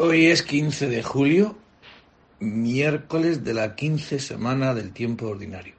Hoy 0.00 0.26
es 0.26 0.44
15 0.44 0.86
de 0.86 1.02
julio, 1.02 1.58
miércoles 2.38 3.42
de 3.42 3.52
la 3.52 3.74
quince 3.74 4.20
semana 4.20 4.72
del 4.72 4.92
tiempo 4.92 5.26
ordinario. 5.26 5.74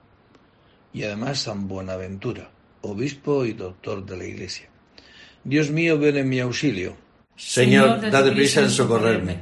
Y 0.92 1.04
además 1.04 1.40
San 1.40 1.70
Buenaventura, 1.70 2.52
obispo 2.82 3.46
y 3.46 3.54
doctor 3.54 4.06
de 4.06 4.18
la 4.18 4.26
Iglesia. 4.26 4.68
Dios 5.46 5.72
mío, 5.72 5.98
ven 5.98 6.18
en 6.18 6.28
mi 6.28 6.42
auxilio. 6.42 6.98
Señor, 7.38 8.12
dad 8.12 8.34
prisa 8.34 8.60
en 8.60 8.70
socorrerme. 8.72 9.40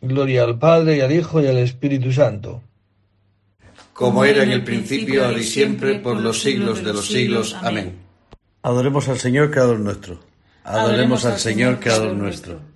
Gloria 0.00 0.42
al 0.42 0.58
Padre 0.58 0.96
y 0.96 1.00
al 1.02 1.12
Hijo 1.12 1.40
y 1.40 1.46
al 1.46 1.58
Espíritu 1.58 2.10
Santo. 2.10 2.64
Como 3.92 4.24
era 4.24 4.42
en 4.42 4.50
el 4.50 4.64
principio, 4.64 5.24
ahora 5.24 5.38
y 5.38 5.44
siempre, 5.44 6.00
por 6.00 6.20
los 6.20 6.42
siglos 6.42 6.82
de 6.82 6.92
los 6.92 7.06
siglos. 7.06 7.54
Amén. 7.62 8.00
Adoremos 8.62 9.08
al 9.08 9.20
Señor, 9.20 9.52
creador 9.52 9.78
nuestro. 9.78 10.18
Adoremos 10.64 11.24
al 11.24 11.38
Señor, 11.38 11.78
creador 11.78 12.14
nuestro. 12.14 12.75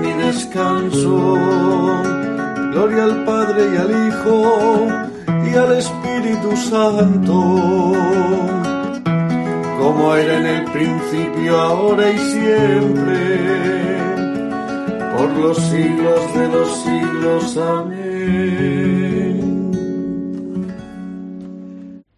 descanso. 0.31 1.37
Gloria 2.71 3.03
al 3.03 3.25
Padre 3.25 3.61
y 3.73 3.77
al 3.77 3.91
Hijo 4.07 4.87
y 5.45 5.55
al 5.55 5.71
Espíritu 5.77 6.55
Santo, 6.55 7.39
como 9.79 10.15
era 10.15 10.37
en 10.37 10.45
el 10.45 10.63
principio, 10.71 11.59
ahora 11.59 12.09
y 12.11 12.17
siempre, 12.17 13.39
por 15.17 15.29
los 15.31 15.57
siglos 15.57 16.33
de 16.35 16.47
los 16.47 16.83
siglos. 16.83 17.57
Amén. 17.57 18.11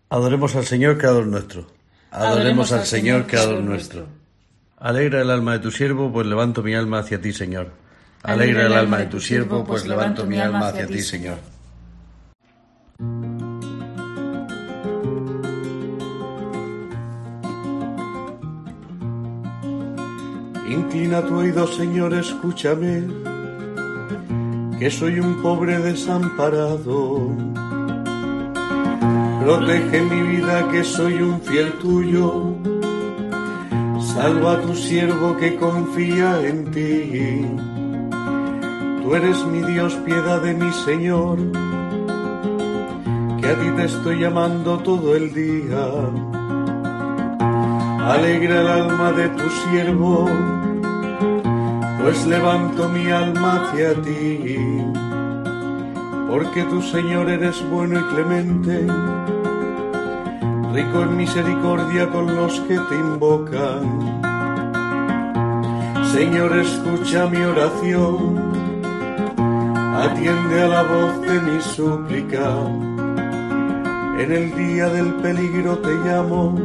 Adoremos 0.09 0.55
al 0.55 0.65
Señor, 0.65 0.99
creador 0.99 1.25
nuestro. 1.25 1.65
Adoremos 2.11 2.71
al 2.71 2.85
Señor, 2.85 3.25
creador 3.25 3.63
nuestro. 3.63 4.05
Alegra 4.77 5.21
el 5.21 5.31
alma 5.31 5.53
de 5.53 5.59
tu 5.59 5.71
siervo, 5.71 6.11
pues 6.13 6.27
levanto 6.27 6.61
mi 6.61 6.75
alma 6.75 6.99
hacia 6.99 7.19
ti, 7.19 7.33
Señor. 7.33 7.82
Alegra 8.23 8.67
el 8.67 8.73
alma 8.73 8.99
de 8.99 9.07
tu 9.07 9.19
siervo, 9.19 9.65
pues 9.65 9.85
levanto 9.85 10.25
mi 10.25 10.39
alma 10.39 10.69
hacia 10.69 10.87
ti, 10.87 11.01
Señor. 11.01 11.39
Inclina 20.69 21.21
tu 21.21 21.35
oído, 21.35 21.67
Señor, 21.67 22.13
escúchame, 22.13 23.03
que 24.79 24.89
soy 24.89 25.19
un 25.19 25.41
pobre 25.41 25.79
desamparado. 25.79 27.29
Protege 29.43 30.01
mi 30.01 30.21
vida, 30.21 30.69
que 30.71 30.85
soy 30.85 31.15
un 31.15 31.41
fiel 31.41 31.73
tuyo. 31.73 32.55
Salva 33.99 34.53
a 34.53 34.61
tu 34.61 34.73
siervo 34.73 35.35
que 35.35 35.57
confía 35.57 36.39
en 36.47 36.71
ti. 36.71 37.72
Tú 39.03 39.15
eres 39.15 39.45
mi 39.47 39.61
Dios, 39.61 39.93
piedad 40.05 40.41
de 40.41 40.53
mi 40.53 40.71
Señor, 40.71 41.37
que 43.37 43.47
a 43.47 43.55
ti 43.59 43.69
te 43.75 43.83
estoy 43.83 44.21
llamando 44.21 44.77
todo 44.77 45.13
el 45.13 45.33
día. 45.33 45.85
Alegra 48.07 48.61
el 48.61 48.67
alma 48.67 49.11
de 49.11 49.27
tu 49.27 49.49
siervo, 49.49 50.29
pues 52.01 52.25
levanto 52.25 52.87
mi 52.87 53.11
alma 53.11 53.63
hacia 53.63 53.93
ti. 54.01 54.57
Porque 56.29 56.63
tu 56.63 56.81
Señor 56.81 57.29
eres 57.29 57.61
bueno 57.69 57.99
y 57.99 58.03
clemente, 58.03 58.87
rico 60.73 61.01
en 61.01 61.17
misericordia 61.17 62.09
con 62.09 62.33
los 62.33 62.57
que 62.61 62.79
te 62.79 62.95
invocan. 62.95 64.23
Señor, 66.13 66.57
escucha 66.57 67.27
mi 67.27 67.41
oración, 67.41 68.52
atiende 70.03 70.61
a 70.61 70.67
la 70.67 70.83
voz 70.83 71.21
de 71.21 71.41
mi 71.41 71.61
súplica. 71.61 72.45
En 74.19 74.31
el 74.31 74.55
día 74.55 74.87
del 74.89 75.13
peligro 75.15 75.77
te 75.79 75.93
llamo 76.05 76.55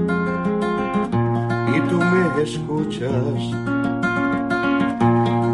y 1.75 1.81
tú 1.89 1.99
me 1.99 2.43
escuchas. 2.43 3.39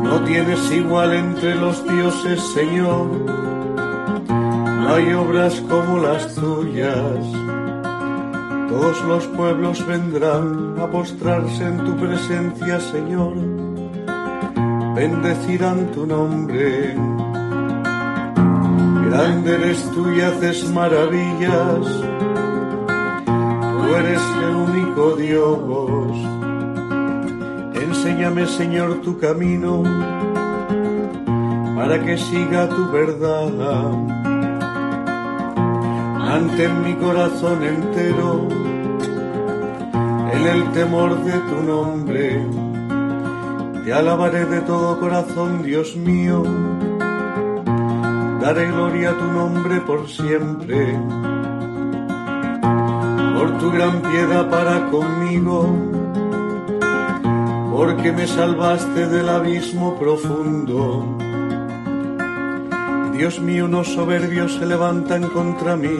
No 0.03 0.21
tienes 0.25 0.73
igual 0.73 1.13
entre 1.13 1.55
los 1.57 1.87
dioses, 1.89 2.41
Señor. 2.55 3.07
No 4.29 4.95
hay 4.95 5.13
obras 5.13 5.61
como 5.69 5.99
las 5.99 6.35
tuyas. 6.35 7.19
Todos 8.69 9.05
los 9.05 9.27
pueblos 9.29 9.87
vendrán 9.87 10.75
a 10.81 10.87
postrarse 10.87 11.65
en 11.65 11.85
tu 11.85 11.97
presencia, 11.97 12.81
Señor. 12.81 13.35
Bendecirán 14.95 15.91
tu 15.93 16.07
nombre. 16.07 17.14
Grande 19.15 19.55
eres 19.55 19.81
tú 19.93 20.11
y 20.11 20.21
haces 20.23 20.69
maravillas. 20.73 21.87
Tú 23.25 23.95
eres 23.95 24.21
el 24.43 24.57
único 24.57 25.13
Dios. 25.15 26.11
Enséñame, 27.81 28.45
Señor, 28.49 29.03
tu 29.03 29.17
camino 29.17 29.85
para 31.77 32.03
que 32.05 32.19
siga 32.19 32.69
tu 32.69 32.91
verdad. 32.91 33.93
Mantén 36.19 36.83
mi 36.83 36.95
corazón 36.95 37.63
entero 37.63 38.49
en 40.33 40.43
el 40.55 40.73
temor 40.73 41.23
de 41.23 41.39
tu 41.51 41.63
nombre. 41.63 42.45
Te 43.85 43.93
alabaré 43.93 44.45
de 44.47 44.61
todo 44.63 44.99
corazón, 44.99 45.63
Dios 45.63 45.95
mío. 45.95 46.43
Daré 48.45 48.67
gloria 48.67 49.13
a 49.13 49.17
tu 49.17 49.25
nombre 49.25 49.81
por 49.81 50.07
siempre. 50.07 51.01
por 53.35 53.59
tu 53.59 53.71
gran 53.71 54.03
piedad 54.03 54.51
para 54.51 54.91
conmigo, 54.91 55.75
porque 57.73 58.13
me 58.13 58.27
salvaste 58.27 59.07
del 59.07 59.31
abismo 59.31 59.99
profundo. 59.99 61.17
Dios 63.17 63.41
mío, 63.41 63.65
unos 63.65 63.89
soberbios 63.89 64.53
se 64.57 64.67
levantan 64.67 65.23
contra 65.31 65.75
mí, 65.77 65.97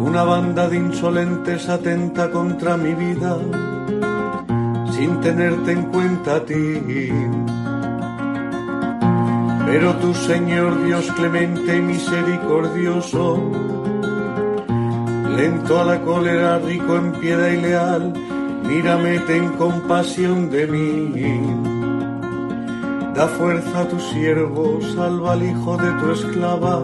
una 0.00 0.22
banda 0.22 0.70
de 0.70 0.78
insolentes 0.78 1.68
atenta 1.68 2.30
contra 2.30 2.78
mi 2.78 2.94
vida, 2.94 3.36
sin 4.92 5.20
tenerte 5.20 5.72
en 5.72 5.82
cuenta 5.92 6.36
a 6.36 6.44
ti. 6.46 7.10
Pero 9.78 9.92
tu 9.96 10.14
Señor 10.14 10.86
Dios 10.86 11.04
clemente 11.16 11.76
y 11.76 11.82
misericordioso, 11.82 13.38
lento 15.36 15.78
a 15.78 15.84
la 15.84 16.00
cólera, 16.00 16.58
rico 16.60 16.96
en 16.96 17.12
piedad 17.12 17.50
y 17.50 17.60
leal, 17.60 18.14
mírame, 18.66 19.18
ten 19.18 19.50
compasión 19.58 20.48
de 20.48 20.66
mí. 20.66 21.12
Da 23.14 23.28
fuerza 23.28 23.80
a 23.80 23.88
tu 23.88 24.00
siervo, 24.00 24.80
salva 24.94 25.34
al 25.34 25.42
hijo 25.42 25.76
de 25.76 25.92
tu 26.00 26.10
esclava, 26.10 26.82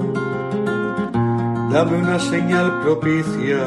dame 1.72 1.96
una 1.96 2.18
señal 2.18 2.78
propicia, 2.82 3.64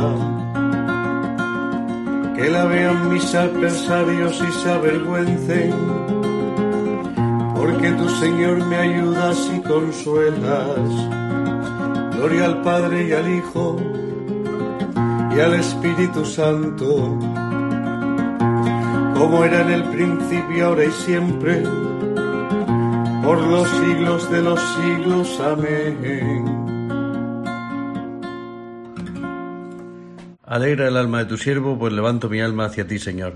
que 2.36 2.48
la 2.48 2.66
vean 2.66 3.10
mis 3.12 3.34
adversarios 3.34 4.40
y 4.48 4.52
se 4.52 4.72
avergüencen, 4.72 5.74
porque 7.56 7.95
Señor 8.20 8.66
me 8.66 8.78
ayudas 8.78 9.52
y 9.54 9.60
consuelas. 9.62 10.90
Gloria 12.16 12.46
al 12.46 12.62
Padre 12.62 13.08
y 13.08 13.12
al 13.12 13.30
Hijo 13.30 13.78
y 15.36 15.40
al 15.40 15.54
Espíritu 15.56 16.24
Santo, 16.26 17.20
como 19.16 19.44
era 19.44 19.62
en 19.62 19.70
el 19.70 19.84
principio, 19.84 20.68
ahora 20.68 20.86
y 20.86 20.92
siempre, 20.92 21.62
por 23.22 23.38
los 23.40 23.68
siglos 23.70 24.32
de 24.32 24.42
los 24.42 24.62
siglos. 24.76 25.40
Amén. 25.42 26.46
Alegra 30.46 30.88
el 30.88 30.96
alma 30.96 31.20
de 31.20 31.26
tu 31.26 31.38
siervo, 31.38 31.78
pues 31.78 31.92
levanto 31.92 32.30
mi 32.30 32.40
alma 32.40 32.66
hacia 32.66 32.88
ti, 32.88 32.98
Señor. 32.98 33.34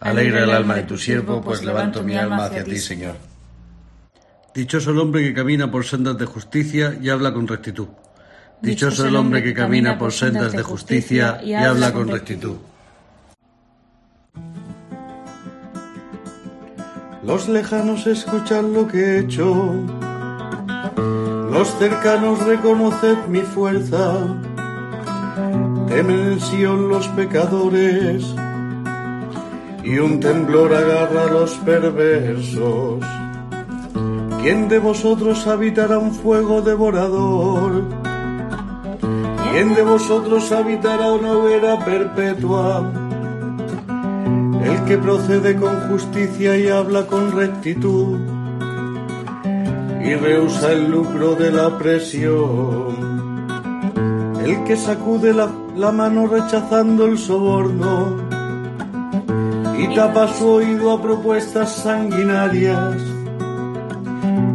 Alegra 0.00 0.42
el 0.42 0.50
alma 0.50 0.74
de 0.74 0.82
tu 0.82 0.98
siervo, 0.98 1.40
pues 1.40 1.64
levanto 1.64 2.02
mi 2.02 2.16
alma 2.16 2.46
hacia 2.46 2.64
ti, 2.64 2.78
Señor. 2.78 3.35
Dichoso 4.56 4.90
el 4.90 4.98
hombre 5.00 5.22
que 5.22 5.34
camina 5.34 5.70
por 5.70 5.84
sendas 5.84 6.16
de 6.16 6.24
justicia 6.24 6.96
y 6.98 7.10
habla 7.10 7.30
con 7.34 7.46
rectitud. 7.46 7.88
Dichoso 8.62 9.06
el 9.06 9.14
hombre 9.14 9.42
que 9.42 9.52
camina 9.52 9.98
por 9.98 10.14
sendas 10.14 10.52
de 10.52 10.62
justicia 10.62 11.42
y 11.44 11.52
habla 11.52 11.92
con 11.92 12.08
rectitud. 12.08 12.56
Los 17.22 17.50
lejanos 17.50 18.06
escuchan 18.06 18.72
lo 18.72 18.88
que 18.88 18.98
he 18.98 19.18
hecho, 19.18 19.74
los 21.52 21.68
cercanos 21.78 22.42
reconoced 22.46 23.26
mi 23.28 23.40
fuerza, 23.40 24.14
temen 25.86 26.32
el 26.32 26.40
Sion 26.40 26.88
los 26.88 27.06
pecadores, 27.08 28.24
y 29.84 29.98
un 29.98 30.18
temblor 30.18 30.74
agarra 30.74 31.24
a 31.24 31.30
los 31.30 31.50
perversos. 31.56 33.04
¿Quién 34.46 34.68
de 34.68 34.78
vosotros 34.78 35.44
habitará 35.48 35.98
un 35.98 36.12
fuego 36.12 36.62
devorador? 36.62 37.82
¿Quién 39.50 39.74
de 39.74 39.82
vosotros 39.82 40.52
habitará 40.52 41.10
una 41.10 41.32
hoguera 41.32 41.84
perpetua? 41.84 42.88
El 44.62 44.84
que 44.84 44.98
procede 44.98 45.56
con 45.56 45.90
justicia 45.90 46.56
y 46.56 46.68
habla 46.68 47.08
con 47.08 47.32
rectitud 47.32 48.20
y 50.04 50.14
rehúsa 50.14 50.70
el 50.70 50.92
lucro 50.92 51.34
de 51.34 51.50
la 51.50 51.76
presión. 51.76 53.48
El 54.44 54.62
que 54.62 54.76
sacude 54.76 55.34
la, 55.34 55.50
la 55.74 55.90
mano 55.90 56.28
rechazando 56.28 57.06
el 57.06 57.18
soborno 57.18 58.16
y 59.76 59.92
tapa 59.92 60.28
su 60.28 60.48
oído 60.48 60.92
a 60.92 61.02
propuestas 61.02 61.82
sanguinarias. 61.82 63.15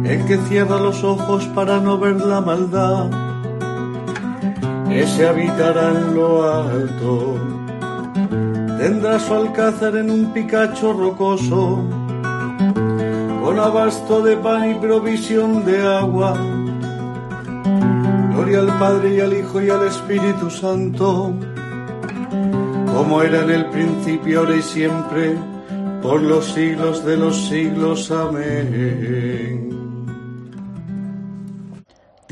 El 0.04 0.24
que 0.26 0.38
cierra 0.48 0.78
los 0.78 1.04
ojos 1.04 1.46
para 1.54 1.80
no 1.80 1.98
ver 1.98 2.20
la 2.20 2.40
maldad, 2.40 3.10
ese 4.90 5.28
habitará 5.28 5.90
en 5.90 6.14
lo 6.14 6.42
alto 6.50 7.36
tendrá 8.82 9.16
su 9.20 9.32
alcázar 9.32 9.96
en 9.96 10.10
un 10.10 10.32
picacho 10.32 10.92
rocoso, 10.92 11.84
con 13.44 13.56
abasto 13.56 14.22
de 14.22 14.36
pan 14.36 14.72
y 14.72 14.74
provisión 14.74 15.64
de 15.64 15.86
agua. 15.86 16.34
Gloria 18.32 18.58
al 18.58 18.78
Padre 18.80 19.14
y 19.14 19.20
al 19.20 19.34
Hijo 19.34 19.62
y 19.62 19.70
al 19.70 19.86
Espíritu 19.86 20.50
Santo, 20.50 21.32
como 22.92 23.22
era 23.22 23.42
en 23.42 23.50
el 23.50 23.66
principio, 23.66 24.40
ahora 24.40 24.56
y 24.56 24.62
siempre, 24.62 25.36
por 26.02 26.20
los 26.20 26.46
siglos 26.46 27.04
de 27.04 27.16
los 27.18 27.36
siglos. 27.48 28.10
Amén. 28.10 29.71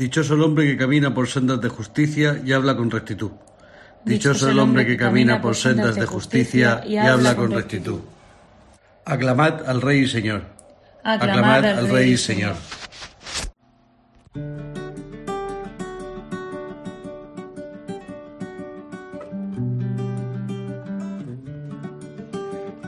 Dichoso 0.01 0.33
el 0.33 0.41
hombre 0.41 0.65
que 0.65 0.77
camina 0.77 1.13
por 1.13 1.27
sendas 1.27 1.61
de 1.61 1.69
justicia 1.69 2.41
y 2.43 2.53
habla 2.53 2.75
con 2.75 2.89
rectitud. 2.89 3.29
Dichoso 4.03 4.49
el 4.49 4.57
hombre 4.57 4.83
que 4.83 4.97
camina 4.97 5.39
por 5.39 5.55
sendas 5.55 5.93
de 5.93 6.07
justicia 6.07 6.81
y 6.87 6.97
habla 6.97 7.35
con 7.35 7.51
rectitud. 7.51 7.99
Aclamad 9.05 9.63
al 9.69 9.79
Rey 9.79 9.99
y 9.99 10.07
Señor. 10.07 10.41
Aclamad 11.03 11.65
al 11.65 11.87
Rey 11.87 12.13
y 12.13 12.17
Señor. 12.17 12.55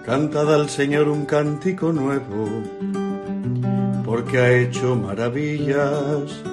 Cantad 0.03 0.51
al 0.51 0.67
Señor 0.67 1.09
un 1.09 1.27
cántico 1.27 1.93
nuevo, 1.93 2.63
porque 4.03 4.39
ha 4.39 4.51
hecho 4.51 4.95
maravillas. 4.95 6.52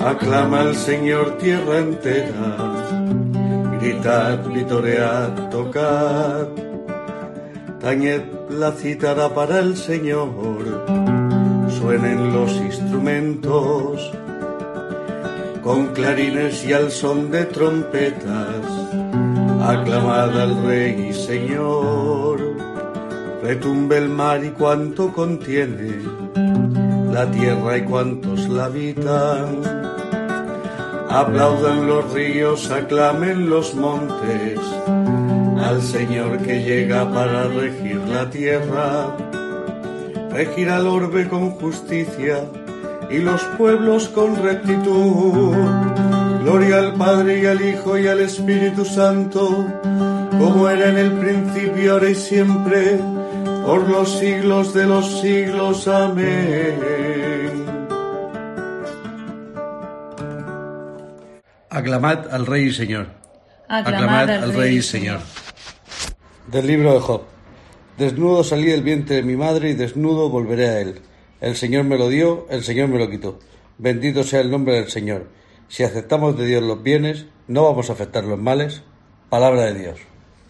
Aclama 0.00 0.60
al 0.60 0.74
Señor 0.76 1.36
tierra 1.36 1.76
entera, 1.76 2.56
gritad, 3.78 4.46
vitoread, 4.46 5.50
tocad, 5.50 6.48
tañed 7.80 8.22
la 8.48 8.72
cítara 8.72 9.28
para 9.34 9.58
el 9.58 9.76
Señor, 9.76 10.30
suenen 11.68 12.32
los 12.32 12.50
instrumentos, 12.56 14.10
con 15.62 15.88
clarines 15.88 16.64
y 16.64 16.72
al 16.72 16.90
son 16.90 17.30
de 17.30 17.44
trompetas, 17.44 18.64
aclamad 19.62 20.40
al 20.40 20.64
Rey 20.64 21.08
y 21.10 21.12
Señor, 21.12 22.40
retumbe 23.42 23.98
el 23.98 24.08
mar 24.08 24.42
y 24.42 24.48
cuanto 24.48 25.12
contiene, 25.12 25.98
la 27.12 27.30
tierra 27.30 27.76
y 27.76 27.82
cuantos 27.82 28.48
la 28.48 28.64
habitan. 28.64 29.79
Aplaudan 31.10 31.88
los 31.88 32.12
ríos, 32.12 32.70
aclamen 32.70 33.50
los 33.50 33.74
montes 33.74 34.60
al 35.58 35.82
Señor 35.82 36.38
que 36.38 36.62
llega 36.62 37.12
para 37.12 37.48
regir 37.48 37.96
la 38.06 38.30
tierra. 38.30 39.16
Regirá 40.30 40.76
el 40.76 40.86
orbe 40.86 41.28
con 41.28 41.50
justicia 41.50 42.44
y 43.10 43.18
los 43.18 43.42
pueblos 43.58 44.08
con 44.08 44.40
rectitud. 44.40 45.56
Gloria 46.44 46.78
al 46.78 46.94
Padre 46.94 47.40
y 47.42 47.46
al 47.46 47.60
Hijo 47.60 47.98
y 47.98 48.06
al 48.06 48.20
Espíritu 48.20 48.84
Santo, 48.84 49.66
como 50.38 50.68
era 50.68 50.90
en 50.90 50.96
el 50.96 51.12
principio, 51.12 51.94
ahora 51.94 52.10
y 52.10 52.14
siempre, 52.14 53.00
por 53.66 53.88
los 53.88 54.16
siglos 54.16 54.72
de 54.74 54.86
los 54.86 55.20
siglos. 55.20 55.88
Amén. 55.88 57.09
Aclamad 61.80 62.28
al 62.30 62.44
Rey 62.44 62.66
y 62.66 62.72
Señor. 62.72 63.06
Aclamad 63.66 64.28
al 64.28 64.52
Rey 64.52 64.76
y 64.76 64.82
Señor. 64.82 65.20
Del 66.46 66.66
libro 66.66 66.92
de 66.92 67.00
Job. 67.00 67.22
Desnudo 67.96 68.44
salí 68.44 68.66
del 68.66 68.82
vientre 68.82 69.16
de 69.16 69.22
mi 69.22 69.34
madre 69.34 69.70
y 69.70 69.74
desnudo 69.74 70.28
volveré 70.28 70.68
a 70.68 70.80
él. 70.80 71.00
El 71.40 71.56
Señor 71.56 71.84
me 71.84 71.96
lo 71.96 72.10
dio, 72.10 72.46
el 72.50 72.62
Señor 72.64 72.88
me 72.88 72.98
lo 72.98 73.08
quitó. 73.08 73.38
Bendito 73.78 74.24
sea 74.24 74.40
el 74.40 74.50
nombre 74.50 74.74
del 74.74 74.90
Señor. 74.90 75.28
Si 75.68 75.82
aceptamos 75.82 76.36
de 76.36 76.44
Dios 76.44 76.62
los 76.62 76.82
bienes, 76.82 77.24
no 77.48 77.64
vamos 77.64 77.88
a 77.88 77.94
aceptar 77.94 78.24
los 78.24 78.38
males. 78.38 78.82
Palabra 79.30 79.64
de 79.64 79.74
Dios. 79.74 80.00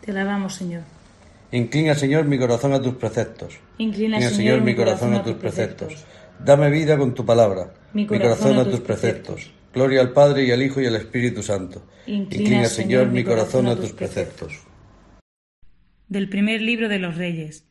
Te 0.04 0.10
alabamos, 0.10 0.56
Señor. 0.56 0.82
Inclina, 1.52 1.94
Señor, 1.94 2.24
mi 2.24 2.40
corazón 2.40 2.72
a 2.72 2.82
tus 2.82 2.94
preceptos. 2.94 3.54
Inclina, 3.78 4.20
Señor, 4.20 4.62
mi 4.62 4.74
corazón 4.74 5.14
a 5.14 5.22
tus 5.22 5.34
preceptos. 5.34 5.94
Dame 6.40 6.70
vida 6.70 6.98
con 6.98 7.14
tu 7.14 7.24
palabra. 7.24 7.72
Mi 7.92 8.04
corazón, 8.06 8.58
a 8.58 8.64
tus 8.64 8.80
preceptos. 8.80 9.52
Gloria 9.72 10.00
al 10.00 10.12
Padre 10.12 10.44
y 10.44 10.50
al 10.50 10.62
Hijo 10.62 10.80
y 10.80 10.86
al 10.86 10.96
Espíritu 10.96 11.42
Santo. 11.42 11.86
Inclina, 12.06 12.64
Señor, 12.64 13.08
mi 13.08 13.22
corazón 13.22 13.68
a 13.68 13.76
tus 13.76 13.92
preceptos. 13.92 14.66
Del 16.08 16.28
primer 16.28 16.60
libro 16.60 16.88
de 16.88 16.98
los 16.98 17.16
Reyes. 17.16 17.66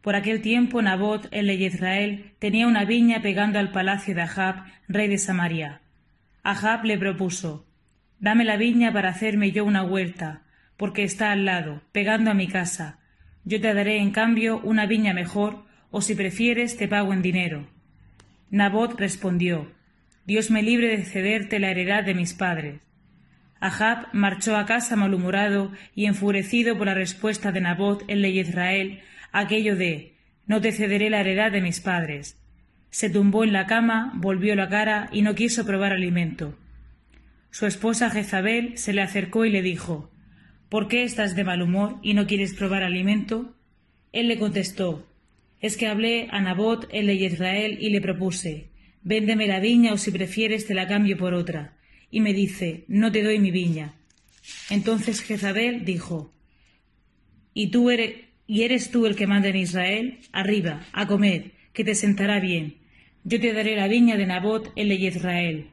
Por 0.00 0.16
aquel 0.16 0.40
tiempo 0.40 0.82
Nabot, 0.82 1.28
el 1.30 1.46
rey 1.46 1.58
de 1.58 1.64
Israel, 1.64 2.32
tenía 2.38 2.66
una 2.66 2.84
viña 2.84 3.22
pegando 3.22 3.58
al 3.58 3.72
palacio 3.72 4.14
de 4.14 4.22
Ahab, 4.22 4.64
rey 4.88 5.08
de 5.08 5.18
Samaria. 5.18 5.82
Ahab 6.42 6.84
le 6.84 6.98
propuso, 6.98 7.66
Dame 8.18 8.44
la 8.44 8.56
viña 8.56 8.92
para 8.92 9.10
hacerme 9.10 9.52
yo 9.52 9.64
una 9.64 9.84
huerta, 9.84 10.42
porque 10.76 11.04
está 11.04 11.32
al 11.32 11.44
lado, 11.44 11.82
pegando 11.92 12.30
a 12.30 12.34
mi 12.34 12.48
casa. 12.48 12.98
Yo 13.44 13.60
te 13.60 13.72
daré 13.74 13.98
en 13.98 14.10
cambio 14.10 14.60
una 14.62 14.86
viña 14.86 15.12
mejor, 15.12 15.64
o 15.90 16.00
si 16.00 16.14
prefieres 16.14 16.76
te 16.76 16.88
pago 16.88 17.12
en 17.12 17.22
dinero. 17.22 17.68
Nabot 18.50 18.98
respondió, 18.98 19.70
Dios 20.26 20.50
me 20.50 20.60
libre 20.60 20.88
de 20.88 21.04
cederte 21.04 21.60
la 21.60 21.70
heredad 21.70 22.02
de 22.02 22.12
mis 22.12 22.34
padres. 22.34 22.80
Ahab 23.60 24.08
marchó 24.12 24.56
a 24.56 24.66
casa 24.66 24.96
malhumorado 24.96 25.70
y 25.94 26.06
enfurecido 26.06 26.76
por 26.76 26.88
la 26.88 26.94
respuesta 26.94 27.52
de 27.52 27.60
Nabot, 27.60 28.02
el 28.08 28.22
de 28.22 28.30
Israel, 28.30 29.00
aquello 29.30 29.76
de 29.76 30.16
No 30.46 30.60
te 30.60 30.72
cederé 30.72 31.10
la 31.10 31.20
heredad 31.20 31.52
de 31.52 31.62
mis 31.62 31.78
padres. 31.78 32.40
Se 32.90 33.08
tumbó 33.08 33.44
en 33.44 33.52
la 33.52 33.66
cama, 33.66 34.12
volvió 34.16 34.56
la 34.56 34.68
cara 34.68 35.08
y 35.12 35.22
no 35.22 35.36
quiso 35.36 35.64
probar 35.64 35.92
alimento. 35.92 36.58
Su 37.50 37.66
esposa 37.66 38.10
Jezabel 38.10 38.76
se 38.78 38.92
le 38.92 39.02
acercó 39.02 39.44
y 39.44 39.50
le 39.50 39.62
dijo 39.62 40.10
¿Por 40.68 40.88
qué 40.88 41.04
estás 41.04 41.36
de 41.36 41.44
mal 41.44 41.62
humor 41.62 42.00
y 42.02 42.14
no 42.14 42.26
quieres 42.26 42.52
probar 42.52 42.82
alimento? 42.82 43.54
Él 44.12 44.26
le 44.26 44.38
contestó 44.38 45.08
Es 45.60 45.76
que 45.76 45.86
hablé 45.86 46.26
a 46.32 46.40
Nabot, 46.40 46.88
el 46.90 47.06
de 47.06 47.14
Israel, 47.14 47.78
y 47.80 47.90
le 47.90 48.00
propuse 48.00 48.70
Véndeme 49.06 49.46
la 49.46 49.60
viña 49.60 49.92
o 49.92 49.98
si 49.98 50.10
prefieres 50.10 50.66
te 50.66 50.74
la 50.74 50.88
cambio 50.88 51.16
por 51.16 51.32
otra. 51.32 51.76
Y 52.10 52.20
me 52.20 52.34
dice, 52.34 52.84
no 52.88 53.12
te 53.12 53.22
doy 53.22 53.38
mi 53.38 53.52
viña. 53.52 53.94
Entonces 54.68 55.20
Jezabel 55.20 55.84
dijo, 55.84 56.34
¿Y 57.54 57.68
tú 57.68 57.92
eres, 57.92 58.16
y 58.48 58.62
eres 58.62 58.90
tú 58.90 59.06
el 59.06 59.14
que 59.14 59.28
manda 59.28 59.46
en 59.46 59.58
Israel? 59.58 60.18
Arriba, 60.32 60.88
a 60.92 61.06
comer, 61.06 61.52
que 61.72 61.84
te 61.84 61.94
sentará 61.94 62.40
bien. 62.40 62.78
Yo 63.22 63.40
te 63.40 63.52
daré 63.52 63.76
la 63.76 63.86
viña 63.86 64.16
de 64.16 64.26
Nabot, 64.26 64.72
el 64.74 64.88
de 64.88 64.96
Israel. 64.96 65.66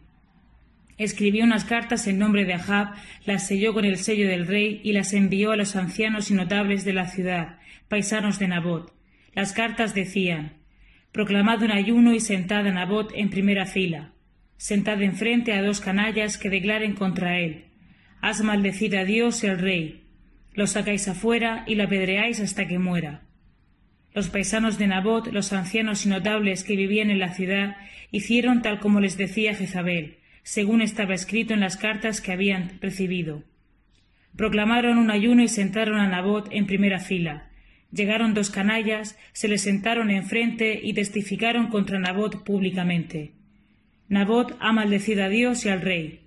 Escribió 0.99 1.43
unas 1.43 1.65
cartas 1.65 2.05
en 2.05 2.19
nombre 2.19 2.45
de 2.45 2.53
Ahab, 2.53 2.93
las 3.25 3.47
selló 3.47 3.73
con 3.73 3.83
el 3.83 3.97
sello 3.97 4.27
del 4.27 4.45
rey 4.45 4.79
y 4.83 4.93
las 4.93 5.11
envió 5.11 5.53
a 5.53 5.55
los 5.55 5.75
ancianos 5.75 6.29
y 6.29 6.35
notables 6.35 6.85
de 6.85 6.93
la 6.93 7.07
ciudad, 7.07 7.57
paisanos 7.87 8.37
de 8.37 8.47
Nabot. 8.47 8.93
Las 9.33 9.53
cartas 9.53 9.95
decían 9.95 10.62
proclamad 11.13 11.61
un 11.61 11.71
ayuno 11.71 12.11
y 12.13 12.19
sentad 12.19 12.65
a 12.65 12.71
Nabot 12.71 13.11
en 13.13 13.29
primera 13.29 13.67
fila. 13.67 14.13
Sentad 14.57 14.99
enfrente 15.03 15.53
a 15.53 15.61
dos 15.61 15.79
canallas 15.79 16.39
que 16.39 16.49
declaren 16.49 16.93
contra 16.95 17.39
él. 17.39 17.65
Haz 18.19 18.41
maldecir 18.41 18.97
a 18.97 19.05
Dios 19.05 19.43
y 19.43 19.47
al 19.47 19.59
rey. 19.59 20.05
Lo 20.53 20.65
sacáis 20.65 21.07
afuera 21.07 21.65
y 21.67 21.75
lo 21.75 21.83
apedreáis 21.83 22.39
hasta 22.39 22.67
que 22.67 22.79
muera. 22.79 23.21
Los 24.15 24.29
paisanos 24.29 24.79
de 24.79 24.87
Nabot, 24.87 25.27
los 25.27 25.53
ancianos 25.53 26.03
y 26.05 26.09
notables 26.09 26.63
que 26.63 26.75
vivían 26.75 27.11
en 27.11 27.19
la 27.19 27.33
ciudad, 27.33 27.77
hicieron 28.11 28.63
tal 28.63 28.79
como 28.79 28.99
les 28.99 29.15
decía 29.15 29.53
Jezabel, 29.53 30.17
según 30.41 30.81
estaba 30.81 31.13
escrito 31.13 31.53
en 31.53 31.59
las 31.59 31.77
cartas 31.77 32.21
que 32.21 32.31
habían 32.31 32.79
recibido. 32.81 33.43
Proclamaron 34.35 34.97
un 34.97 35.11
ayuno 35.11 35.43
y 35.43 35.47
sentaron 35.47 35.99
a 35.99 36.07
Nabot 36.07 36.47
en 36.51 36.65
primera 36.65 36.99
fila, 36.99 37.49
Llegaron 37.93 38.33
dos 38.33 38.49
canallas, 38.49 39.19
se 39.33 39.47
le 39.47 39.59
sentaron 39.59 40.09
enfrente 40.09 40.79
y 40.81 40.93
testificaron 40.93 41.67
contra 41.67 41.99
Nabot 41.99 42.43
públicamente. 42.43 43.33
Nabot 44.09 44.57
ha 44.59 44.73
maldecido 44.73 45.23
a 45.23 45.29
Dios 45.29 45.63
y 45.65 45.69
al 45.69 45.81
rey. 45.81 46.21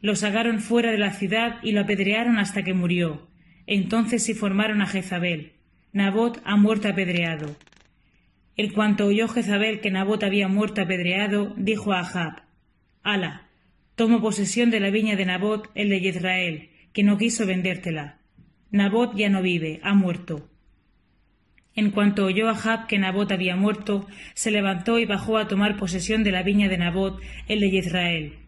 Lo 0.00 0.16
sacaron 0.16 0.58
fuera 0.58 0.90
de 0.90 0.98
la 0.98 1.12
ciudad 1.12 1.58
y 1.62 1.70
lo 1.70 1.82
apedrearon 1.82 2.38
hasta 2.38 2.64
que 2.64 2.74
murió. 2.74 3.28
Entonces 3.68 4.24
se 4.24 4.34
formaron 4.34 4.82
a 4.82 4.86
Jezabel. 4.86 5.52
Nabot 5.92 6.42
ha 6.44 6.56
muerto 6.56 6.88
apedreado. 6.88 7.56
En 8.56 8.72
cuanto 8.72 9.06
oyó 9.06 9.28
Jezabel 9.28 9.80
que 9.80 9.92
Nabot 9.92 10.24
había 10.24 10.48
muerto 10.48 10.82
apedreado, 10.82 11.54
dijo 11.56 11.92
a 11.92 12.00
Ahab: 12.00 12.42
Ala, 13.04 13.46
tomo 13.94 14.20
posesión 14.20 14.70
de 14.70 14.80
la 14.80 14.90
viña 14.90 15.14
de 15.14 15.24
Nabot, 15.24 15.70
el 15.76 15.88
de 15.88 15.98
Israel, 15.98 16.70
que 16.92 17.04
no 17.04 17.16
quiso 17.16 17.46
vendértela. 17.46 18.18
Nabot 18.72 19.16
ya 19.16 19.28
no 19.28 19.40
vive, 19.40 19.78
ha 19.84 19.94
muerto. 19.94 20.50
En 21.76 21.90
cuanto 21.90 22.24
oyó 22.24 22.48
Ahab 22.48 22.86
que 22.86 22.98
Nabot 22.98 23.30
había 23.32 23.56
muerto, 23.56 24.06
se 24.34 24.50
levantó 24.50 24.98
y 24.98 25.06
bajó 25.06 25.38
a 25.38 25.48
tomar 25.48 25.76
posesión 25.76 26.22
de 26.22 26.30
la 26.30 26.42
viña 26.42 26.68
de 26.68 26.78
Nabot, 26.78 27.20
el 27.48 27.60
de 27.60 27.66
Israel. 27.66 28.38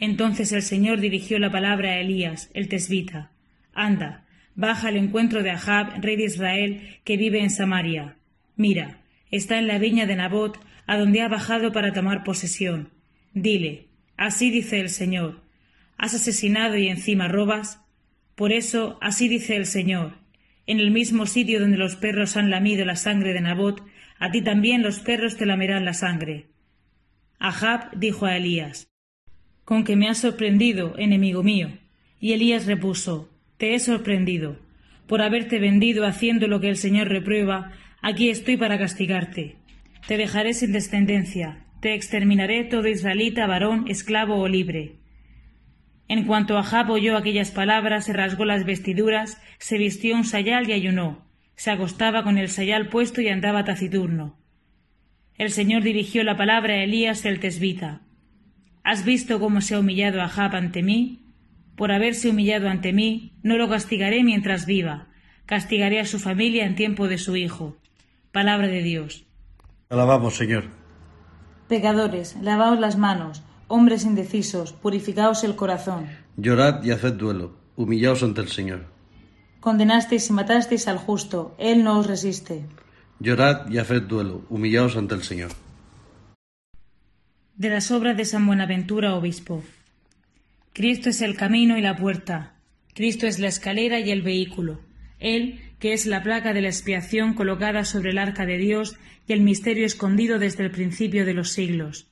Entonces 0.00 0.52
el 0.52 0.62
Señor 0.62 1.00
dirigió 1.00 1.38
la 1.38 1.50
palabra 1.50 1.90
a 1.90 2.00
Elías, 2.00 2.50
el 2.54 2.68
tesbita. 2.68 3.30
Anda, 3.72 4.24
baja 4.54 4.88
al 4.88 4.96
encuentro 4.96 5.42
de 5.42 5.50
Ahab, 5.50 6.00
rey 6.02 6.16
de 6.16 6.24
Israel, 6.24 6.98
que 7.04 7.16
vive 7.16 7.40
en 7.40 7.50
Samaria. 7.50 8.16
Mira, 8.56 9.02
está 9.30 9.58
en 9.58 9.68
la 9.68 9.78
viña 9.78 10.06
de 10.06 10.16
Nabot, 10.16 10.58
a 10.86 10.96
donde 10.96 11.20
ha 11.20 11.28
bajado 11.28 11.72
para 11.72 11.92
tomar 11.92 12.24
posesión. 12.24 12.90
Dile, 13.34 13.86
así 14.16 14.50
dice 14.50 14.80
el 14.80 14.88
Señor, 14.88 15.42
¿has 15.96 16.14
asesinado 16.14 16.76
y 16.76 16.88
encima 16.88 17.28
robas? 17.28 17.80
Por 18.34 18.52
eso, 18.52 18.98
así 19.00 19.28
dice 19.28 19.54
el 19.56 19.66
Señor, 19.66 20.14
en 20.68 20.80
el 20.80 20.90
mismo 20.90 21.24
sitio 21.24 21.60
donde 21.60 21.78
los 21.78 21.96
perros 21.96 22.36
han 22.36 22.50
lamido 22.50 22.84
la 22.84 22.94
sangre 22.94 23.32
de 23.32 23.40
Nabot, 23.40 23.82
a 24.18 24.30
ti 24.30 24.42
también 24.42 24.82
los 24.82 25.00
perros 25.00 25.38
te 25.38 25.46
lamerán 25.46 25.86
la 25.86 25.94
sangre. 25.94 26.44
Ahab 27.38 27.90
dijo 27.96 28.26
a 28.26 28.36
Elías, 28.36 28.86
Con 29.64 29.82
que 29.82 29.96
me 29.96 30.08
has 30.08 30.18
sorprendido, 30.18 30.94
enemigo 30.98 31.42
mío. 31.42 31.70
Y 32.20 32.34
Elías 32.34 32.66
repuso, 32.66 33.30
Te 33.56 33.74
he 33.74 33.78
sorprendido. 33.78 34.58
Por 35.06 35.22
haberte 35.22 35.58
vendido 35.58 36.04
haciendo 36.04 36.48
lo 36.48 36.60
que 36.60 36.68
el 36.68 36.76
Señor 36.76 37.08
reprueba, 37.08 37.72
aquí 38.02 38.28
estoy 38.28 38.58
para 38.58 38.78
castigarte. 38.78 39.56
Te 40.06 40.18
dejaré 40.18 40.52
sin 40.52 40.72
descendencia, 40.72 41.64
te 41.80 41.94
exterminaré 41.94 42.64
todo 42.64 42.88
israelita, 42.88 43.46
varón, 43.46 43.86
esclavo 43.88 44.36
o 44.36 44.48
libre. 44.48 44.96
En 46.08 46.24
cuanto 46.24 46.56
Ahab 46.56 46.90
oyó 46.90 47.18
aquellas 47.18 47.50
palabras, 47.50 48.06
se 48.06 48.14
rasgó 48.14 48.46
las 48.46 48.64
vestiduras, 48.64 49.40
se 49.58 49.76
vistió 49.76 50.16
un 50.16 50.24
sayal 50.24 50.68
y 50.68 50.72
ayunó. 50.72 51.26
Se 51.54 51.70
acostaba 51.70 52.24
con 52.24 52.38
el 52.38 52.48
sayal 52.48 52.88
puesto 52.88 53.20
y 53.20 53.28
andaba 53.28 53.64
taciturno. 53.64 54.38
El 55.36 55.50
Señor 55.50 55.82
dirigió 55.82 56.24
la 56.24 56.36
palabra 56.36 56.74
a 56.74 56.82
Elías 56.82 57.26
el 57.26 57.40
tesbita. 57.40 58.00
¿Has 58.84 59.04
visto 59.04 59.38
cómo 59.38 59.60
se 59.60 59.74
ha 59.74 59.80
humillado 59.80 60.22
Ahab 60.22 60.56
ante 60.56 60.82
mí? 60.82 61.26
Por 61.76 61.92
haberse 61.92 62.30
humillado 62.30 62.70
ante 62.70 62.94
mí, 62.94 63.34
no 63.42 63.58
lo 63.58 63.68
castigaré 63.68 64.24
mientras 64.24 64.64
viva. 64.64 65.08
Castigaré 65.44 66.00
a 66.00 66.06
su 66.06 66.18
familia 66.18 66.64
en 66.64 66.74
tiempo 66.74 67.06
de 67.06 67.18
su 67.18 67.36
hijo. 67.36 67.76
Palabra 68.32 68.68
de 68.68 68.82
Dios. 68.82 69.26
Alabamos, 69.90 70.36
Señor. 70.36 70.64
Pecadores, 71.68 72.36
lavaos 72.40 72.80
las 72.80 72.96
manos 72.96 73.44
Hombres 73.70 74.04
indecisos, 74.04 74.72
purificaos 74.72 75.44
el 75.44 75.54
corazón. 75.54 76.08
Llorad 76.38 76.82
y 76.82 76.90
haced 76.90 77.12
duelo, 77.12 77.52
humillaos 77.76 78.22
ante 78.22 78.40
el 78.40 78.48
Señor. 78.48 78.86
Condenasteis 79.60 80.30
y 80.30 80.32
matasteis 80.32 80.88
al 80.88 80.96
justo, 80.96 81.54
Él 81.58 81.84
no 81.84 81.98
os 81.98 82.06
resiste. 82.06 82.64
Llorad 83.20 83.68
y 83.68 83.76
haced 83.76 84.02
duelo, 84.02 84.42
humillaos 84.48 84.96
ante 84.96 85.14
el 85.14 85.22
Señor. 85.22 85.50
De 87.56 87.68
las 87.68 87.90
obras 87.90 88.16
de 88.16 88.24
San 88.24 88.46
Buenaventura, 88.46 89.14
obispo. 89.14 89.62
Cristo 90.72 91.10
es 91.10 91.20
el 91.20 91.36
camino 91.36 91.76
y 91.76 91.82
la 91.82 91.96
puerta. 91.96 92.54
Cristo 92.94 93.26
es 93.26 93.38
la 93.38 93.48
escalera 93.48 94.00
y 94.00 94.10
el 94.10 94.22
vehículo. 94.22 94.80
Él, 95.18 95.60
que 95.78 95.92
es 95.92 96.06
la 96.06 96.22
placa 96.22 96.54
de 96.54 96.62
la 96.62 96.68
expiación 96.68 97.34
colocada 97.34 97.84
sobre 97.84 98.10
el 98.10 98.18
arca 98.18 98.46
de 98.46 98.56
Dios 98.56 98.96
y 99.26 99.34
el 99.34 99.42
misterio 99.42 99.84
escondido 99.84 100.38
desde 100.38 100.64
el 100.64 100.70
principio 100.70 101.26
de 101.26 101.34
los 101.34 101.50
siglos. 101.50 102.07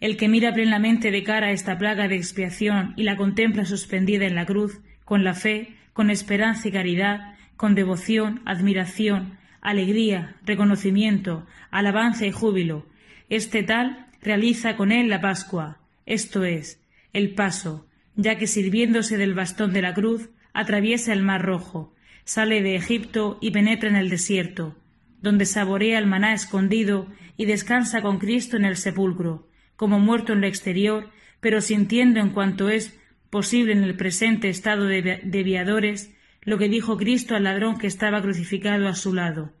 El 0.00 0.16
que 0.16 0.28
mira 0.28 0.52
plenamente 0.52 1.10
de 1.10 1.22
cara 1.22 1.48
a 1.48 1.52
esta 1.52 1.78
plaga 1.78 2.08
de 2.08 2.16
expiación 2.16 2.92
y 2.96 3.04
la 3.04 3.16
contempla 3.16 3.64
suspendida 3.64 4.26
en 4.26 4.34
la 4.34 4.44
cruz, 4.44 4.80
con 5.04 5.24
la 5.24 5.34
fe, 5.34 5.74
con 5.92 6.10
esperanza 6.10 6.68
y 6.68 6.72
caridad, 6.72 7.34
con 7.56 7.74
devoción, 7.74 8.42
admiración, 8.44 9.38
alegría, 9.62 10.36
reconocimiento, 10.44 11.46
alabanza 11.70 12.26
y 12.26 12.30
júbilo, 12.30 12.86
este 13.28 13.62
tal 13.62 14.06
realiza 14.22 14.76
con 14.76 14.92
él 14.92 15.08
la 15.08 15.20
Pascua, 15.20 15.78
esto 16.04 16.44
es, 16.44 16.80
el 17.12 17.34
paso, 17.34 17.86
ya 18.14 18.36
que 18.36 18.46
sirviéndose 18.46 19.16
del 19.16 19.34
bastón 19.34 19.72
de 19.72 19.82
la 19.82 19.94
cruz, 19.94 20.30
atraviesa 20.52 21.12
el 21.12 21.22
mar 21.22 21.42
rojo, 21.42 21.94
sale 22.24 22.62
de 22.62 22.76
Egipto 22.76 23.38
y 23.40 23.50
penetra 23.50 23.88
en 23.88 23.96
el 23.96 24.10
desierto, 24.10 24.76
donde 25.22 25.46
saborea 25.46 25.98
el 25.98 26.06
maná 26.06 26.34
escondido 26.34 27.08
y 27.36 27.46
descansa 27.46 28.02
con 28.02 28.18
Cristo 28.18 28.56
en 28.56 28.64
el 28.64 28.76
sepulcro, 28.76 29.45
como 29.76 29.98
muerto 29.98 30.32
en 30.32 30.40
lo 30.40 30.46
exterior, 30.46 31.10
pero 31.40 31.60
sintiendo 31.60 32.20
en 32.20 32.30
cuanto 32.30 32.68
es 32.68 32.98
posible 33.30 33.72
en 33.72 33.82
el 33.82 33.96
presente 33.96 34.48
estado 34.48 34.84
de, 34.84 35.20
de 35.22 35.42
viadores 35.42 36.12
lo 36.42 36.58
que 36.58 36.68
dijo 36.68 36.96
Cristo 36.96 37.34
al 37.34 37.44
ladrón 37.44 37.78
que 37.78 37.86
estaba 37.86 38.22
crucificado 38.22 38.88
a 38.88 38.94
su 38.94 39.12
lado. 39.12 39.52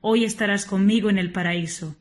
Hoy 0.00 0.24
estarás 0.24 0.66
conmigo 0.66 1.08
en 1.08 1.18
el 1.18 1.30
paraíso. 1.30 1.96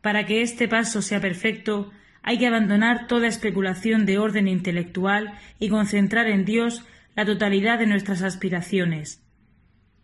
Para 0.00 0.24
que 0.24 0.40
este 0.40 0.66
paso 0.66 1.02
sea 1.02 1.20
perfecto, 1.20 1.90
hay 2.22 2.38
que 2.38 2.46
abandonar 2.46 3.06
toda 3.06 3.26
especulación 3.26 4.06
de 4.06 4.18
orden 4.18 4.48
intelectual 4.48 5.38
y 5.58 5.68
concentrar 5.68 6.26
en 6.26 6.44
Dios 6.44 6.84
la 7.14 7.26
totalidad 7.26 7.78
de 7.78 7.86
nuestras 7.86 8.22
aspiraciones. 8.22 9.22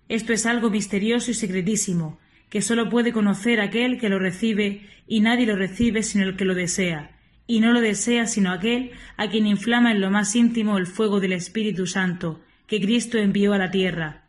Esto 0.08 0.32
es 0.32 0.44
algo 0.44 0.68
misterioso 0.68 1.30
y 1.30 1.34
secretísimo, 1.34 2.18
que 2.54 2.62
sólo 2.62 2.88
puede 2.88 3.12
conocer 3.12 3.60
aquel 3.60 3.98
que 3.98 4.08
lo 4.08 4.20
recibe, 4.20 4.86
y 5.08 5.18
nadie 5.18 5.44
lo 5.44 5.56
recibe 5.56 6.04
sino 6.04 6.22
el 6.22 6.36
que 6.36 6.44
lo 6.44 6.54
desea, 6.54 7.10
y 7.48 7.58
no 7.58 7.72
lo 7.72 7.80
desea 7.80 8.28
sino 8.28 8.52
aquel 8.52 8.92
a 9.16 9.28
quien 9.28 9.48
inflama 9.48 9.90
en 9.90 10.00
lo 10.00 10.08
más 10.08 10.36
íntimo 10.36 10.78
el 10.78 10.86
fuego 10.86 11.18
del 11.18 11.32
Espíritu 11.32 11.88
Santo, 11.88 12.44
que 12.68 12.80
Cristo 12.80 13.18
envió 13.18 13.54
a 13.54 13.58
la 13.58 13.72
tierra. 13.72 14.28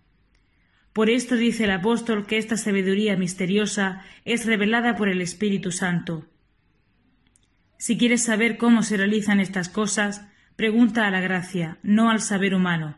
Por 0.92 1.12
esto 1.12 1.36
dice 1.36 1.66
el 1.66 1.70
apóstol 1.70 2.26
que 2.26 2.40
esta 2.40 2.58
sabiduría 2.58 3.16
misteriosa 3.16 4.02
es 4.26 4.48
revelada 4.48 4.96
por 4.96 5.08
el 5.08 5.22
Espíritu 5.22 5.72
Santo. 5.72 6.26
Si 7.78 7.96
quieres 7.96 8.24
saber 8.24 8.58
cómo 8.58 8.82
se 8.82 8.98
realizan 8.98 9.40
estas 9.40 9.70
cosas, 9.70 10.28
pregunta 10.56 11.06
a 11.06 11.12
la 11.12 11.22
gracia, 11.22 11.78
no 11.84 12.10
al 12.10 12.22
saber 12.22 12.56
humano. 12.56 12.98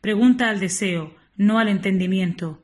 Pregunta 0.00 0.48
al 0.48 0.60
deseo, 0.60 1.16
no 1.36 1.58
al 1.58 1.66
entendimiento. 1.66 2.62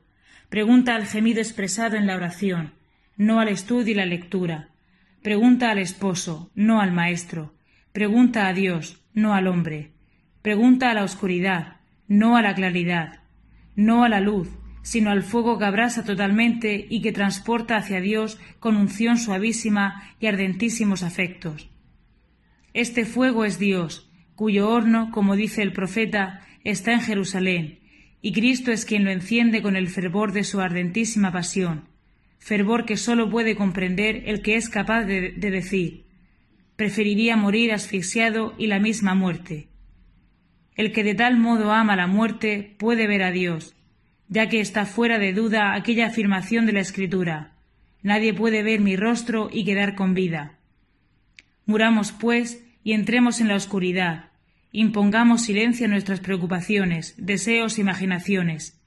Pregunta 0.49 0.95
al 0.95 1.05
gemido 1.05 1.41
expresado 1.41 1.97
en 1.97 2.07
la 2.07 2.15
oración, 2.15 2.73
no 3.17 3.39
al 3.39 3.49
estudio 3.49 3.93
y 3.93 3.95
la 3.95 4.05
lectura. 4.05 4.69
Pregunta 5.21 5.71
al 5.71 5.79
esposo, 5.79 6.51
no 6.53 6.81
al 6.81 6.91
maestro. 6.91 7.55
Pregunta 7.91 8.47
a 8.47 8.53
Dios, 8.53 9.03
no 9.13 9.33
al 9.33 9.47
hombre. 9.47 9.91
Pregunta 10.41 10.91
a 10.91 10.93
la 10.93 11.03
oscuridad, 11.03 11.77
no 12.07 12.37
a 12.37 12.41
la 12.41 12.53
claridad, 12.53 13.21
no 13.75 14.03
a 14.03 14.09
la 14.09 14.19
luz, 14.19 14.49
sino 14.83 15.09
al 15.09 15.23
fuego 15.23 15.57
que 15.57 15.65
abrasa 15.65 16.03
totalmente 16.03 16.85
y 16.89 17.01
que 17.01 17.11
transporta 17.11 17.75
hacia 17.75 18.01
Dios 18.01 18.39
con 18.59 18.77
unción 18.77 19.17
suavísima 19.17 20.13
y 20.19 20.27
ardentísimos 20.27 21.01
afectos. 21.01 21.69
Este 22.73 23.05
fuego 23.05 23.45
es 23.45 23.57
Dios, 23.57 24.11
cuyo 24.35 24.69
horno, 24.69 25.09
como 25.11 25.35
dice 25.35 25.63
el 25.63 25.73
profeta, 25.73 26.41
está 26.63 26.93
en 26.93 27.01
Jerusalén, 27.01 27.79
y 28.25 28.31
Cristo 28.31 28.71
es 28.71 28.85
quien 28.85 29.05
lo 29.05 29.11
enciende 29.11 29.61
con 29.61 29.75
el 29.75 29.87
fervor 29.87 30.31
de 30.31 30.43
su 30.43 30.59
ardentísima 30.59 31.31
pasión, 31.31 31.83
fervor 32.39 32.85
que 32.85 32.97
sólo 32.97 33.29
puede 33.29 33.55
comprender 33.55 34.23
el 34.25 34.41
que 34.41 34.55
es 34.55 34.67
capaz 34.67 35.03
de, 35.03 35.33
de 35.33 35.51
decir 35.51 36.05
preferiría 36.75 37.35
morir 37.37 37.71
asfixiado 37.71 38.55
y 38.57 38.65
la 38.65 38.79
misma 38.79 39.13
muerte, 39.13 39.67
el 40.75 40.91
que 40.91 41.03
de 41.03 41.13
tal 41.13 41.37
modo 41.37 41.71
ama 41.71 41.95
la 41.95 42.07
muerte 42.07 42.73
puede 42.79 43.05
ver 43.05 43.21
a 43.21 43.29
Dios, 43.29 43.75
ya 44.27 44.49
que 44.49 44.59
está 44.59 44.87
fuera 44.87 45.19
de 45.19 45.31
duda 45.31 45.75
aquella 45.75 46.07
afirmación 46.07 46.65
de 46.65 46.73
la 46.73 46.79
Escritura. 46.79 47.51
Nadie 48.01 48.33
puede 48.33 48.63
ver 48.63 48.81
mi 48.81 48.95
rostro 48.95 49.49
y 49.53 49.65
quedar 49.65 49.93
con 49.93 50.15
vida. 50.15 50.57
Muramos, 51.67 52.11
pues, 52.11 52.65
y 52.83 52.93
entremos 52.93 53.39
en 53.39 53.49
la 53.49 53.55
oscuridad. 53.55 54.31
Impongamos 54.77 55.43
silencio 55.43 55.85
a 55.85 55.89
nuestras 55.89 56.19
preocupaciones, 56.19 57.15
deseos, 57.17 57.79
imaginaciones. 57.79 58.81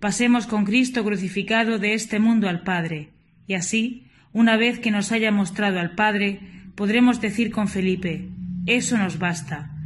Pasemos 0.00 0.48
con 0.48 0.64
Cristo 0.64 1.04
crucificado 1.04 1.78
de 1.78 1.94
este 1.94 2.18
mundo 2.18 2.48
al 2.48 2.64
Padre, 2.64 3.10
y 3.46 3.54
así, 3.54 4.08
una 4.32 4.56
vez 4.56 4.80
que 4.80 4.90
nos 4.90 5.12
haya 5.12 5.30
mostrado 5.30 5.78
al 5.78 5.94
Padre, 5.94 6.40
podremos 6.74 7.20
decir 7.20 7.52
con 7.52 7.68
Felipe, 7.68 8.28
eso 8.66 8.98
nos 8.98 9.20
basta 9.20 9.76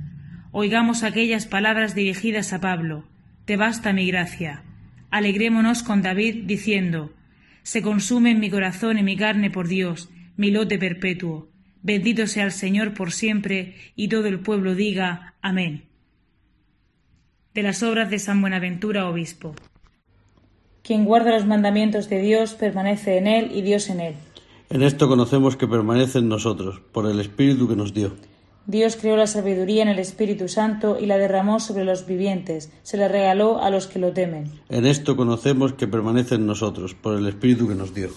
oigamos 0.53 1.03
aquellas 1.03 1.45
palabras 1.47 1.95
dirigidas 1.95 2.55
a 2.55 2.61
Pablo, 2.61 3.05
Te 3.45 3.59
basta 3.59 3.93
mi 3.93 4.07
gracia. 4.07 4.63
Alegrémonos 5.11 5.83
con 5.83 6.01
David 6.01 6.45
diciendo, 6.45 7.13
Se 7.63 7.83
consume 7.83 8.31
en 8.31 8.41
mi 8.41 8.49
corazón 8.49 8.99
y 8.99 9.03
mi 9.03 9.19
carne 9.19 9.51
por 9.51 9.69
Dios, 9.69 10.09
mi 10.39 10.51
lote 10.51 10.79
perpetuo. 10.79 11.52
Bendito 11.83 12.27
sea 12.29 12.45
el 12.45 12.53
Señor 12.53 12.95
por 12.95 13.13
siempre, 13.13 13.75
y 13.97 14.09
todo 14.09 14.27
el 14.27 14.41
pueblo 14.41 14.75
diga, 14.75 15.35
Amén. 15.43 15.85
De 17.55 17.63
las 17.63 17.83
obras 17.83 18.09
de 18.09 18.19
San 18.19 18.41
Buenaventura, 18.41 19.09
obispo. 19.09 19.55
Quien 20.83 21.05
guarda 21.05 21.33
los 21.33 21.47
mandamientos 21.47 22.09
de 22.09 22.21
Dios 22.21 22.55
permanece 22.55 23.19
en 23.19 23.27
él 23.27 23.51
y 23.53 23.63
Dios 23.63 23.91
en 23.91 24.01
él. 24.01 24.15
En 24.71 24.83
esto 24.83 25.09
conocemos 25.09 25.57
que 25.57 25.67
permanece 25.67 26.21
en 26.21 26.29
nosotros, 26.29 26.81
por 26.93 27.11
el 27.11 27.21
Espíritu 27.21 27.69
que 27.69 27.77
nos 27.77 27.93
dio. 27.93 28.15
Dios 28.67 28.97
creó 28.97 29.17
la 29.17 29.27
sabiduría 29.27 29.83
en 29.83 29.89
el 29.89 29.99
Espíritu 29.99 30.49
Santo 30.49 30.99
y 31.01 31.07
la 31.07 31.19
derramó 31.19 31.59
sobre 31.59 31.85
los 31.85 32.07
vivientes, 32.07 32.73
se 32.85 32.97
la 32.97 33.09
regaló 33.09 33.61
a 33.61 33.71
los 33.71 33.89
que 33.89 33.99
lo 33.99 34.13
temen. 34.13 34.53
En 34.69 34.87
esto 34.87 35.17
conocemos 35.17 35.73
que 35.73 35.89
permanece 35.89 36.37
en 36.37 36.47
nosotros, 36.47 36.95
por 36.95 37.19
el 37.19 37.27
Espíritu 37.27 37.67
que 37.67 37.75
nos 37.75 37.93
dio. 37.93 38.11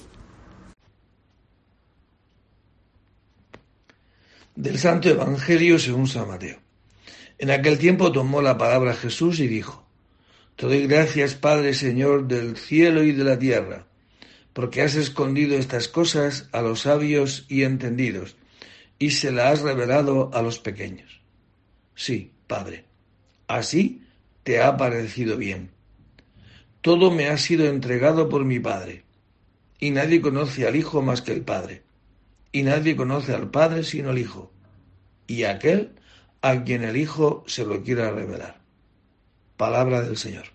Del 4.55 4.79
Santo 4.79 5.09
Evangelio 5.09 5.77
según 5.77 6.07
San 6.07 6.29
Mateo. 6.29 6.59
En 7.37 7.51
aquel 7.51 7.77
tiempo 7.77 8.13
tomó 8.13 8.41
la 8.41 8.57
palabra 8.57 8.93
Jesús 8.93 9.41
y 9.41 9.47
dijo, 9.47 9.85
Te 10.55 10.65
doy 10.65 10.87
gracias, 10.87 11.35
Padre 11.35 11.73
Señor 11.73 12.27
del 12.29 12.55
cielo 12.55 13.03
y 13.03 13.11
de 13.11 13.25
la 13.25 13.37
tierra, 13.37 13.85
porque 14.53 14.81
has 14.81 14.95
escondido 14.95 15.57
estas 15.57 15.89
cosas 15.89 16.47
a 16.53 16.61
los 16.61 16.81
sabios 16.81 17.45
y 17.49 17.63
entendidos 17.63 18.37
y 18.97 19.11
se 19.11 19.33
la 19.33 19.49
has 19.49 19.59
revelado 19.59 20.31
a 20.33 20.41
los 20.41 20.59
pequeños. 20.59 21.19
Sí, 21.93 22.31
Padre, 22.47 22.85
así 23.47 24.03
te 24.43 24.61
ha 24.61 24.77
parecido 24.77 25.35
bien. 25.35 25.71
Todo 26.79 27.11
me 27.11 27.27
ha 27.27 27.37
sido 27.37 27.65
entregado 27.65 28.29
por 28.29 28.45
mi 28.45 28.61
Padre, 28.61 29.03
y 29.81 29.91
nadie 29.91 30.21
conoce 30.21 30.65
al 30.65 30.77
Hijo 30.77 31.01
más 31.01 31.21
que 31.21 31.33
el 31.33 31.41
Padre, 31.41 31.84
y 32.55 32.63
nadie 32.63 32.95
conoce 32.95 33.33
al 33.33 33.51
Padre 33.51 33.83
sino 33.83 34.11
el 34.11 34.17
Hijo, 34.17 34.49
y 35.27 35.43
aquel 35.43 35.91
a 36.41 36.63
quien 36.63 36.85
el 36.85 36.95
Hijo 36.95 37.43
se 37.47 37.65
lo 37.65 37.83
quiera 37.83 38.11
revelar. 38.11 38.61
Palabra 39.57 40.01
del 40.01 40.15
Señor. 40.15 40.45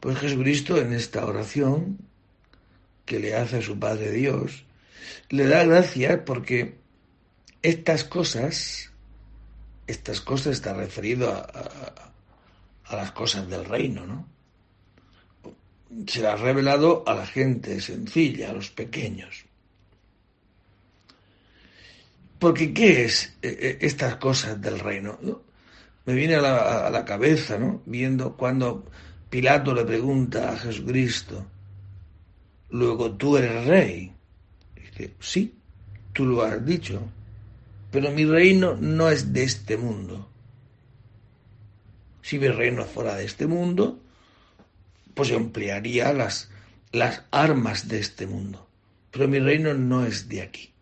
Pues 0.00 0.18
Jesucristo 0.18 0.76
en 0.76 0.92
esta 0.92 1.24
oración 1.24 1.98
que 3.06 3.20
le 3.20 3.36
hace 3.36 3.58
a 3.58 3.62
su 3.62 3.78
Padre 3.78 4.10
Dios, 4.10 4.64
le 5.28 5.46
da 5.46 5.62
gracias 5.62 6.18
porque 6.26 6.78
estas 7.62 8.02
cosas, 8.02 8.90
estas 9.86 10.20
cosas 10.20 10.54
está 10.54 10.74
referido 10.74 11.30
a, 11.30 12.10
las 12.90 13.12
cosas 13.12 13.48
del 13.48 13.66
reino, 13.66 14.04
¿no? 14.04 14.26
Se 16.06 16.20
las 16.20 16.40
ha 16.40 16.42
revelado 16.42 17.04
a 17.06 17.14
la 17.14 17.26
gente 17.26 17.80
sencilla, 17.80 18.50
a 18.50 18.52
los 18.54 18.70
pequeños. 18.70 19.44
Porque 22.38 22.72
¿qué 22.72 23.04
es 23.04 23.36
eh, 23.42 23.56
eh, 23.60 23.78
estas 23.80 24.16
cosas 24.16 24.60
del 24.60 24.80
reino? 24.80 25.18
Me 26.04 26.14
viene 26.14 26.36
a 26.36 26.40
la, 26.40 26.90
la 26.90 27.04
cabeza, 27.04 27.58
¿no? 27.58 27.82
Viendo 27.86 28.36
cuando 28.36 28.84
Pilato 29.30 29.72
le 29.74 29.84
pregunta 29.84 30.52
a 30.52 30.56
Jesucristo, 30.56 31.46
luego 32.70 33.12
tú 33.12 33.36
eres 33.36 33.64
rey 33.66 34.12
sí, 35.20 35.54
tú 36.12 36.26
lo 36.26 36.42
has 36.42 36.64
dicho, 36.64 37.00
pero 37.90 38.10
mi 38.10 38.24
reino 38.24 38.76
no 38.78 39.08
es 39.08 39.32
de 39.32 39.44
este 39.44 39.76
mundo. 39.76 40.28
Si 42.22 42.38
mi 42.38 42.48
reino 42.48 42.84
fuera 42.84 43.14
de 43.16 43.24
este 43.24 43.46
mundo, 43.46 44.00
pues 45.14 45.30
emplearía 45.30 46.12
las, 46.12 46.50
las 46.92 47.22
armas 47.30 47.88
de 47.88 48.00
este 48.00 48.26
mundo. 48.26 48.68
Pero 49.10 49.28
mi 49.28 49.38
reino 49.38 49.74
no 49.74 50.04
es 50.06 50.28
de 50.28 50.42
aquí. 50.42 50.72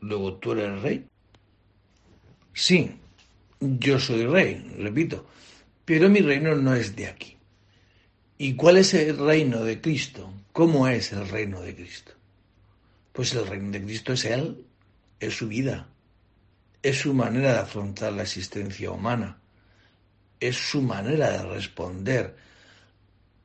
Luego 0.00 0.34
tú 0.34 0.52
eres 0.52 0.80
rey. 0.82 1.06
Sí, 2.54 2.92
yo 3.60 3.98
soy 3.98 4.26
rey, 4.26 4.74
repito, 4.78 5.26
pero 5.84 6.08
mi 6.08 6.20
reino 6.20 6.54
no 6.54 6.74
es 6.74 6.94
de 6.94 7.06
aquí. 7.06 7.36
¿Y 8.36 8.54
cuál 8.54 8.76
es 8.78 8.94
el 8.94 9.18
reino 9.18 9.64
de 9.64 9.80
Cristo? 9.80 10.32
¿Cómo 10.52 10.86
es 10.86 11.12
el 11.12 11.28
reino 11.28 11.60
de 11.60 11.74
Cristo? 11.74 12.12
Pues 13.12 13.34
el 13.34 13.46
reino 13.46 13.72
de 13.72 13.82
Cristo 13.82 14.12
es 14.12 14.24
Él, 14.24 14.64
es 15.18 15.36
su 15.36 15.48
vida, 15.48 15.88
es 16.82 17.00
su 17.00 17.14
manera 17.14 17.52
de 17.52 17.58
afrontar 17.58 18.12
la 18.12 18.22
existencia 18.22 18.90
humana, 18.92 19.38
es 20.38 20.56
su 20.56 20.82
manera 20.82 21.30
de 21.30 21.42
responder 21.42 22.36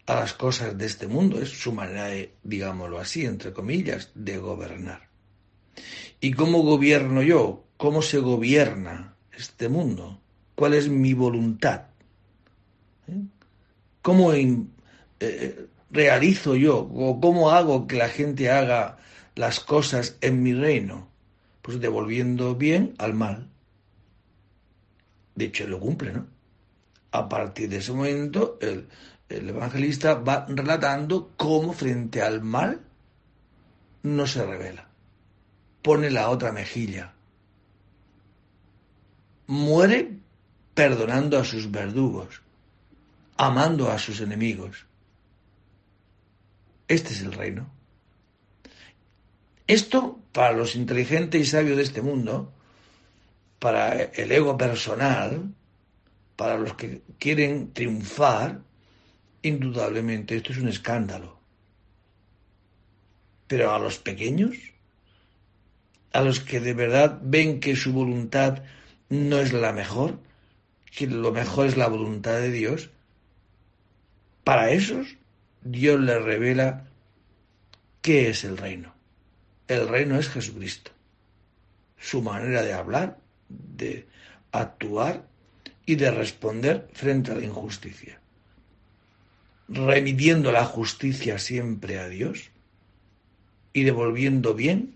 a 0.06 0.16
las 0.16 0.34
cosas 0.34 0.78
de 0.78 0.86
este 0.86 1.08
mundo, 1.08 1.42
es 1.42 1.50
su 1.50 1.72
manera 1.72 2.10
digámoslo 2.44 3.00
así, 3.00 3.26
entre 3.26 3.54
comillas, 3.54 4.12
de 4.16 4.38
gobernar. 4.38 5.10
¿Y 6.20 6.34
cómo 6.34 6.62
gobierno 6.62 7.22
yo? 7.22 7.64
cómo 7.84 8.02
se 8.02 8.20
gobierna 8.20 9.14
este 9.36 9.68
mundo, 9.68 10.22
cuál 10.56 10.74
es 10.74 10.88
mi 10.88 11.14
voluntad, 11.14 11.88
¿Eh? 13.10 13.22
cómo 14.02 14.32
eh, 14.34 15.68
realizo 15.92 16.56
yo 16.56 16.78
o 16.80 17.20
cómo 17.20 17.52
hago 17.52 17.86
que 17.86 17.98
la 17.98 18.08
gente 18.08 18.50
haga 18.50 19.00
las 19.36 19.60
cosas 19.60 20.16
en 20.22 20.42
mi 20.44 20.54
reino, 20.54 21.10
pues 21.62 21.82
devolviendo 21.82 22.56
bien 22.56 22.94
al 23.00 23.14
mal. 23.16 23.50
De 25.36 25.46
hecho, 25.46 25.68
lo 25.68 25.82
cumple, 25.82 26.14
¿no? 26.14 26.28
A 27.12 27.28
partir 27.28 27.68
de 27.68 27.78
ese 27.78 27.92
momento, 27.92 28.58
el, 28.62 28.88
el 29.30 29.50
evangelista 29.50 30.16
va 30.16 30.46
relatando 30.48 31.32
cómo 31.38 31.74
frente 31.74 32.22
al 32.22 32.42
mal 32.42 32.82
no 34.04 34.28
se 34.28 34.46
revela. 34.46 34.88
Pone 35.82 36.10
la 36.12 36.30
otra 36.30 36.52
mejilla. 36.52 37.14
Muere 39.48 40.20
perdonando 40.74 41.38
a 41.38 41.44
sus 41.44 41.70
verdugos, 41.70 42.42
amando 43.38 43.92
a 43.92 44.00
sus 44.00 44.22
enemigos. 44.22 44.86
Este 46.88 47.14
es 47.14 47.22
el 47.22 47.34
reino. 47.34 47.70
Esto, 49.68 50.20
para 50.32 50.52
los 50.52 50.76
inteligentes 50.76 51.42
y 51.42 51.46
sabios 51.46 51.78
de 51.78 51.84
este 51.84 52.02
mundo, 52.02 52.52
para 53.60 53.94
el 53.94 54.32
ego 54.32 54.58
personal, 54.58 55.54
para 56.36 56.58
los 56.58 56.74
que 56.74 57.02
quieren 57.18 57.72
triunfar, 57.72 58.60
indudablemente 59.44 60.36
esto 60.36 60.52
es 60.52 60.58
un 60.58 60.70
escándalo. 60.70 61.38
Pero 63.48 63.74
a 63.74 63.80
los 63.80 64.00
pequeños, 64.00 64.56
a 66.14 66.22
los 66.22 66.40
que 66.40 66.60
de 66.60 66.74
verdad 66.74 67.20
ven 67.22 67.60
que 67.60 67.76
su 67.76 67.94
voluntad 67.94 68.64
no 69.10 69.38
es 69.38 69.54
la 69.54 69.74
mejor, 69.74 70.18
que 70.96 71.08
lo 71.08 71.32
mejor 71.32 71.68
es 71.68 71.78
la 71.78 71.88
voluntad 71.88 72.38
de 72.38 72.52
Dios, 72.52 72.90
para 74.44 74.72
esos 74.72 75.16
Dios 75.62 76.00
les 76.00 76.22
revela 76.22 76.88
qué 78.02 78.30
es 78.30 78.44
el 78.44 78.58
reino. 78.58 78.94
El 79.68 79.88
reino 79.88 80.20
es 80.20 80.30
Jesucristo. 80.30 80.92
Su 81.98 82.22
manera 82.22 82.64
de 82.64 82.74
hablar, 82.74 83.18
de 83.48 84.08
actuar 84.52 85.26
y 85.86 85.96
de 85.96 86.12
responder 86.12 86.90
frente 86.94 87.32
a 87.32 87.36
la 87.36 87.46
injusticia. 87.46 88.20
Remitiendo 89.74 90.52
la 90.52 90.66
justicia 90.66 91.40
siempre 91.40 92.00
a 92.00 92.08
Dios 92.08 92.52
y 93.74 93.84
devolviendo 93.84 94.54
bien 94.54 94.96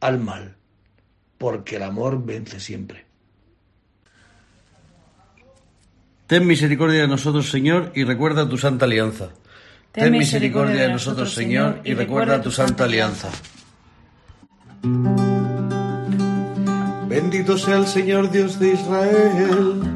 al 0.00 0.18
mal, 0.18 0.56
porque 1.38 1.76
el 1.76 1.82
amor 1.82 2.24
vence 2.24 2.58
siempre. 2.58 3.04
Ten 6.26 6.46
misericordia 6.46 7.02
de 7.02 7.08
nosotros, 7.08 7.50
Señor, 7.50 7.92
y 7.94 8.04
recuerda 8.04 8.48
tu 8.48 8.58
santa 8.58 8.86
alianza. 8.86 9.28
Ten 9.92 10.12
misericordia 10.12 10.82
de 10.82 10.88
nosotros, 10.88 11.32
Señor, 11.32 11.80
y 11.84 11.94
recuerda 11.94 12.42
tu 12.42 12.50
santa 12.50 12.84
alianza. 12.84 13.30
Bendito 17.08 17.56
sea 17.56 17.76
el 17.76 17.86
Señor 17.86 18.30
Dios 18.30 18.58
de 18.58 18.72
Israel, 18.72 19.95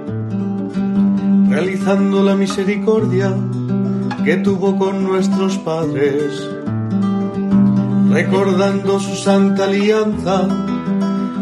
realizando 1.51 2.23
la 2.23 2.33
misericordia 2.33 3.35
que 4.23 4.37
tuvo 4.37 4.77
con 4.77 5.03
nuestros 5.03 5.57
padres, 5.57 6.47
recordando 8.09 9.01
su 9.01 9.17
santa 9.17 9.65
alianza 9.65 10.47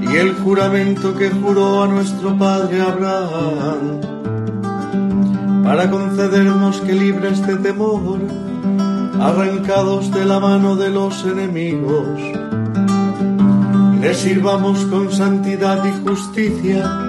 y 0.02 0.16
el 0.16 0.34
juramento 0.34 1.16
que 1.16 1.30
juró 1.30 1.84
a 1.84 1.88
nuestro 1.88 2.36
padre 2.36 2.82
Abraham, 2.82 4.02
para 5.64 5.92
concedernos 5.92 6.82
que 6.82 6.94
libres 6.94 7.46
de 7.46 7.58
temor, 7.58 8.20
arrancados 9.22 10.12
de 10.12 10.26
la 10.26 10.40
mano 10.40 10.76
de 10.76 10.90
los 10.90 11.24
enemigos, 11.24 12.20
le 14.02 14.14
sirvamos 14.16 14.86
con 14.86 15.12
santidad 15.12 15.86
y 15.86 15.92
justicia 16.08 17.09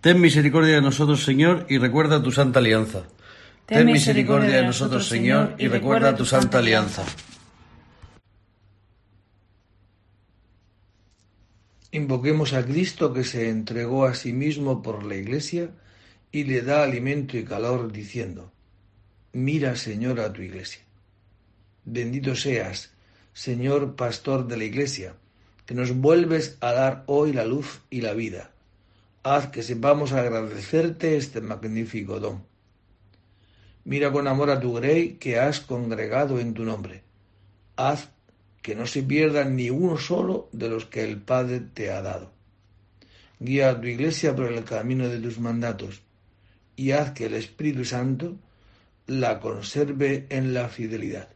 Ten 0.00 0.18
misericordia 0.18 0.76
de 0.76 0.80
nosotros, 0.80 1.24
Señor, 1.24 1.66
y 1.68 1.76
recuerda 1.76 2.22
tu 2.22 2.32
santa 2.32 2.58
alianza. 2.58 3.04
Ten 3.66 3.86
misericordia 3.86 4.56
de 4.56 4.62
nosotros, 4.64 5.06
Señor, 5.06 5.54
y 5.58 5.68
recuerda 5.68 6.16
tu 6.16 6.24
santa 6.24 6.58
alianza. 6.58 7.04
Invoquemos 11.92 12.54
a 12.54 12.64
Cristo 12.64 13.12
que 13.12 13.24
se 13.24 13.50
entregó 13.50 14.06
a 14.06 14.14
sí 14.14 14.32
mismo 14.32 14.82
por 14.82 15.04
la 15.04 15.16
Iglesia 15.16 15.70
y 16.32 16.44
le 16.44 16.62
da 16.62 16.82
alimento 16.82 17.36
y 17.36 17.44
calor 17.44 17.92
diciendo, 17.92 18.52
Mira, 19.32 19.76
Señor, 19.76 20.20
a 20.20 20.32
tu 20.32 20.40
Iglesia. 20.40 20.80
Bendito 21.84 22.34
seas, 22.36 22.92
Señor 23.34 23.96
Pastor 23.96 24.46
de 24.46 24.56
la 24.56 24.64
Iglesia, 24.64 25.14
que 25.66 25.74
nos 25.74 25.92
vuelves 25.92 26.56
a 26.60 26.72
dar 26.72 27.04
hoy 27.06 27.32
la 27.34 27.44
luz 27.44 27.80
y 27.90 28.00
la 28.00 28.14
vida. 28.14 28.50
Haz 29.22 29.48
que 29.48 29.62
sepamos 29.62 30.12
agradecerte 30.12 31.18
este 31.18 31.42
magnífico 31.42 32.20
don. 32.20 32.42
Mira 33.84 34.10
con 34.10 34.26
amor 34.26 34.48
a 34.50 34.60
tu 34.60 34.72
grey 34.72 35.18
que 35.18 35.38
has 35.38 35.60
congregado 35.60 36.40
en 36.40 36.54
tu 36.54 36.64
nombre. 36.64 37.02
Haz 37.76 38.08
que 38.62 38.74
no 38.74 38.86
se 38.86 39.02
pierda 39.02 39.44
ni 39.44 39.68
uno 39.68 39.98
solo 39.98 40.48
de 40.52 40.70
los 40.70 40.86
que 40.86 41.04
el 41.04 41.20
Padre 41.20 41.60
te 41.60 41.90
ha 41.90 42.00
dado. 42.00 42.32
Guía 43.38 43.70
a 43.70 43.80
tu 43.80 43.88
iglesia 43.88 44.34
por 44.34 44.52
el 44.52 44.64
camino 44.64 45.08
de 45.08 45.18
tus 45.18 45.38
mandatos 45.38 46.02
y 46.76 46.92
haz 46.92 47.12
que 47.12 47.26
el 47.26 47.34
Espíritu 47.34 47.84
Santo 47.84 48.36
la 49.06 49.38
conserve 49.40 50.26
en 50.30 50.54
la 50.54 50.68
fidelidad. 50.68 51.28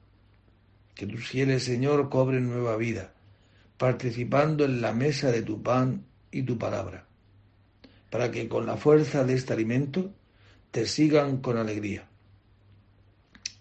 Que 0.94 1.06
tus 1.06 1.26
fieles, 1.26 1.64
Señor, 1.64 2.08
cobren 2.08 2.48
nueva 2.48 2.76
vida, 2.76 3.12
participando 3.76 4.64
en 4.64 4.80
la 4.80 4.94
mesa 4.94 5.30
de 5.30 5.42
tu 5.42 5.62
pan 5.62 6.04
y 6.30 6.42
tu 6.44 6.56
palabra, 6.56 7.03
para 8.14 8.30
que 8.30 8.46
con 8.46 8.64
la 8.64 8.76
fuerza 8.76 9.24
de 9.24 9.34
este 9.34 9.54
alimento 9.54 10.12
te 10.70 10.86
sigan 10.86 11.38
con 11.38 11.56
alegría. 11.56 12.06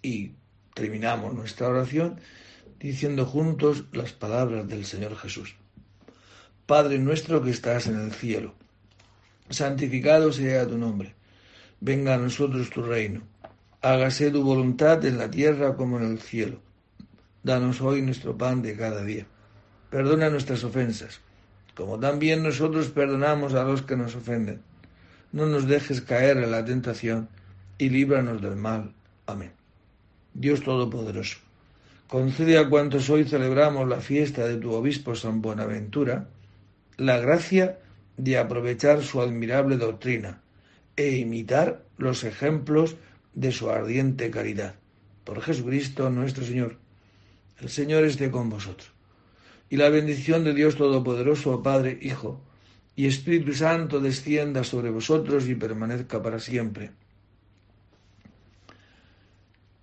Y 0.03 0.33
terminamos 0.75 1.33
nuestra 1.33 1.69
oración 1.69 2.19
diciendo 2.79 3.25
juntos 3.25 3.85
las 3.93 4.13
palabras 4.13 4.67
del 4.67 4.85
Señor 4.85 5.15
Jesús. 5.15 5.55
Padre 6.67 6.99
nuestro 6.99 7.41
que 7.41 7.49
estás 7.49 7.87
en 7.87 7.99
el 7.99 8.11
cielo, 8.11 8.53
santificado 9.49 10.31
sea 10.31 10.67
tu 10.67 10.77
nombre, 10.77 11.15
venga 11.79 12.13
a 12.13 12.19
nosotros 12.19 12.69
tu 12.69 12.83
reino, 12.83 13.23
hágase 13.81 14.29
tu 14.29 14.43
voluntad 14.43 15.03
en 15.03 15.17
la 15.17 15.31
tierra 15.31 15.75
como 15.75 15.97
en 15.97 16.11
el 16.11 16.19
cielo. 16.19 16.61
Danos 17.41 17.81
hoy 17.81 18.03
nuestro 18.03 18.37
pan 18.37 18.61
de 18.61 18.77
cada 18.77 19.03
día. 19.03 19.25
Perdona 19.89 20.29
nuestras 20.29 20.63
ofensas, 20.63 21.21
como 21.75 21.99
también 21.99 22.43
nosotros 22.43 22.89
perdonamos 22.89 23.53
a 23.53 23.63
los 23.63 23.81
que 23.81 23.95
nos 23.95 24.15
ofenden. 24.15 24.61
No 25.31 25.45
nos 25.45 25.67
dejes 25.67 26.01
caer 26.01 26.37
en 26.37 26.51
la 26.51 26.63
tentación 26.63 27.29
y 27.77 27.89
líbranos 27.89 28.41
del 28.41 28.55
mal. 28.55 28.93
Amén. 29.25 29.51
Dios 30.33 30.61
Todopoderoso 30.61 31.37
concede 32.13 32.59
a 32.59 32.69
cuantos 32.69 33.09
hoy 33.09 33.23
celebramos 33.23 33.89
la 33.89 33.99
fiesta 33.99 34.45
de 34.45 34.57
tu 34.57 34.71
obispo 34.71 35.15
San 35.15 35.41
Buenaventura 35.41 36.27
la 36.95 37.17
gracia 37.17 37.79
de 38.17 38.37
aprovechar 38.37 39.01
su 39.01 39.19
admirable 39.19 39.77
doctrina 39.77 40.39
e 40.95 41.17
imitar 41.17 41.83
los 41.97 42.23
ejemplos 42.23 42.97
de 43.33 43.51
su 43.51 43.71
ardiente 43.71 44.29
caridad. 44.29 44.75
Por 45.23 45.41
Jesucristo 45.41 46.11
nuestro 46.11 46.45
Señor. 46.45 46.77
El 47.59 47.69
Señor 47.69 48.03
esté 48.03 48.29
con 48.29 48.47
vosotros. 48.47 48.92
Y 49.69 49.77
la 49.77 49.89
bendición 49.89 50.43
de 50.43 50.53
Dios 50.53 50.75
Todopoderoso, 50.75 51.63
Padre, 51.63 51.97
Hijo 52.01 52.41
y 52.95 53.07
Espíritu 53.07 53.53
Santo 53.53 53.99
descienda 53.99 54.63
sobre 54.63 54.91
vosotros 54.91 55.47
y 55.47 55.55
permanezca 55.55 56.21
para 56.21 56.39
siempre 56.39 56.91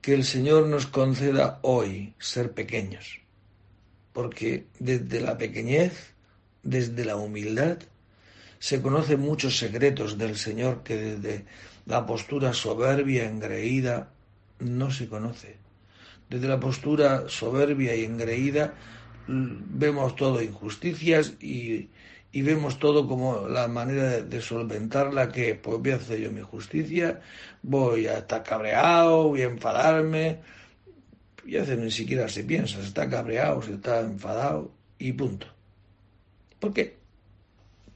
que 0.01 0.14
el 0.14 0.25
Señor 0.25 0.66
nos 0.66 0.87
conceda 0.87 1.59
hoy 1.62 2.14
ser 2.19 2.53
pequeños, 2.53 3.21
porque 4.12 4.66
desde 4.79 5.21
la 5.21 5.37
pequeñez, 5.37 6.14
desde 6.62 7.05
la 7.05 7.16
humildad, 7.16 7.79
se 8.59 8.81
conocen 8.81 9.21
muchos 9.21 9.59
secretos 9.59 10.16
del 10.16 10.37
Señor 10.37 10.83
que 10.83 10.97
desde 10.97 11.45
la 11.87 12.07
postura 12.07 12.53
soberbia, 12.53 13.29
engreída, 13.29 14.11
no 14.59 14.90
se 14.90 15.09
conoce. 15.09 15.57
Desde 16.29 16.49
la 16.49 16.61
postura 16.61 17.29
soberbia 17.29 17.95
y 17.95 18.05
engreída 18.05 18.75
vemos 19.31 20.16
todo 20.16 20.43
injusticias 20.43 21.35
y 21.40 21.88
y 22.33 22.43
vemos 22.43 22.79
todo 22.79 23.09
como 23.09 23.49
la 23.49 23.66
manera 23.69 24.23
de, 24.23 24.40
solventarla, 24.40 25.33
que 25.33 25.55
pues 25.57 25.79
voy 25.79 25.90
a 25.90 25.97
hacer 25.97 26.21
yo 26.21 26.31
mi 26.31 26.43
justicia, 26.43 27.21
voy 27.62 28.07
a 28.07 28.19
estar 28.19 28.43
cabreado, 28.43 29.29
voy 29.29 29.43
a 29.43 29.47
enfadarme, 29.47 30.40
y 31.45 31.55
veces 31.55 31.79
ni 31.79 31.90
siquiera 31.90 32.29
se 32.29 32.45
piensa, 32.45 32.77
se 32.77 32.87
está 32.87 33.09
cabreado, 33.09 33.62
se 33.62 33.75
está 33.75 34.01
enfadado, 34.01 34.71
y 34.99 35.12
punto. 35.12 35.47
¿Por 36.61 36.73
qué? 36.73 36.97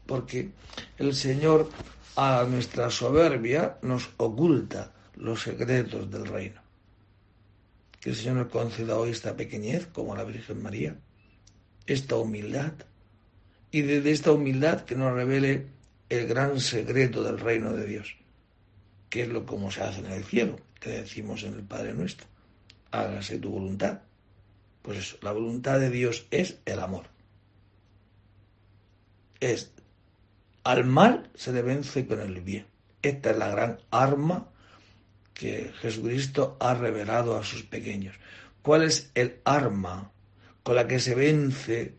Porque 0.07 0.51
el 0.99 1.14
Señor 1.14 1.70
a 2.16 2.44
nuestra 2.49 2.90
soberbia 2.90 3.79
nos 3.83 4.11
oculta 4.16 4.92
los 5.16 5.42
secretos 5.42 6.11
del 6.11 6.27
reino. 6.27 6.61
Que 8.01 8.11
el 8.11 8.16
Señor 8.16 8.37
nos 8.37 8.49
conceda 8.49 8.97
hoy 8.97 9.11
esta 9.11 9.37
pequeñez, 9.37 9.87
como 9.87 10.16
la 10.16 10.25
Virgen 10.25 10.62
María, 10.62 10.97
esta 11.87 12.16
humildad, 12.16 12.73
y 13.70 13.83
desde 13.83 14.12
esta 14.12 14.33
humildad 14.33 14.83
que 14.83 14.94
nos 14.94 15.12
revele 15.12 15.66
el 16.09 16.27
gran 16.27 16.61
secreto 16.61 17.23
del 17.23 17.38
reino 17.38 17.73
de 17.73 17.87
Dios, 17.87 18.16
que 19.11 19.23
es 19.23 19.29
lo 19.29 19.44
como 19.47 19.70
se 19.70 19.83
hace 19.83 20.01
en 20.01 20.12
el 20.12 20.25
cielo, 20.25 20.59
que 20.81 20.90
decimos 20.90 21.42
en 21.42 21.55
el 21.55 21.62
Padre 21.62 21.94
nuestro, 21.94 22.27
hágase 22.90 23.38
tu 23.38 23.51
voluntad. 23.51 24.01
Pues 24.83 24.99
eso, 24.99 25.16
la 25.23 25.33
voluntad 25.33 25.81
de 25.81 25.90
Dios 25.90 26.27
es 26.31 26.59
el 26.66 26.79
amor. 26.79 27.07
Es 29.40 29.73
al 30.64 30.85
mal 30.85 31.31
se 31.35 31.53
le 31.53 31.62
vence 31.62 32.07
con 32.07 32.20
el 32.20 32.40
bien. 32.40 32.66
Esta 33.03 33.31
es 33.31 33.37
la 33.37 33.49
gran 33.49 33.79
arma 33.90 34.49
que 35.35 35.73
Jesucristo 35.81 36.57
ha 36.59 36.73
revelado 36.73 37.37
a 37.37 37.44
sus 37.44 37.62
pequeños. 37.62 38.16
¿Cuál 38.62 38.85
es 38.85 39.11
el 39.14 39.40
arma 39.44 40.11
con 40.64 40.74
la 40.74 40.88
que 40.88 40.98
se 40.98 41.14
vence 41.14 41.94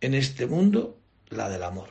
en 0.00 0.12
este 0.14 0.46
mundo 0.46 0.98
la 1.28 1.48
del 1.48 1.62
amor. 1.62 1.88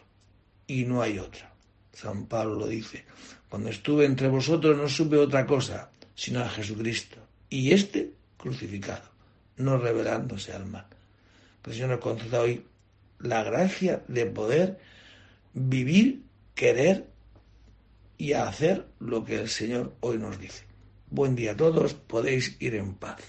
Y 0.67 0.83
no 0.83 1.01
hay 1.01 1.17
otra. 1.17 1.53
San 1.93 2.27
Pablo 2.27 2.55
lo 2.55 2.67
dice. 2.67 3.05
Cuando 3.49 3.69
estuve 3.69 4.05
entre 4.05 4.27
vosotros 4.27 4.77
no 4.77 4.89
supe 4.89 5.17
otra 5.17 5.47
cosa, 5.47 5.89
sino 6.13 6.41
a 6.41 6.49
Jesucristo. 6.49 7.17
Y 7.49 7.71
este 7.71 8.11
crucificado, 8.37 9.09
no 9.55 9.77
revelándose 9.77 10.51
al 10.51 10.65
mal. 10.65 10.85
Que 11.63 11.69
el 11.71 11.75
Señor 11.77 11.89
nos 11.91 11.99
conceda 11.99 12.41
hoy 12.41 12.65
la 13.19 13.43
gracia 13.43 14.03
de 14.09 14.25
poder 14.25 14.79
vivir, 15.53 16.23
querer 16.55 17.07
y 18.17 18.33
hacer 18.33 18.85
lo 18.99 19.23
que 19.23 19.39
el 19.39 19.49
Señor 19.49 19.95
hoy 20.01 20.17
nos 20.17 20.37
dice. 20.39 20.65
Buen 21.09 21.35
día 21.35 21.53
a 21.53 21.57
todos, 21.57 21.93
podéis 21.93 22.57
ir 22.59 22.75
en 22.75 22.95
paz. 22.95 23.21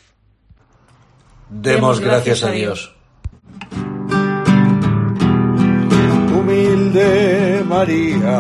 Demos 1.48 2.00
gracias 2.00 2.42
a 2.42 2.50
Dios. 2.50 2.96
humilde 6.46 7.64
María, 7.68 8.38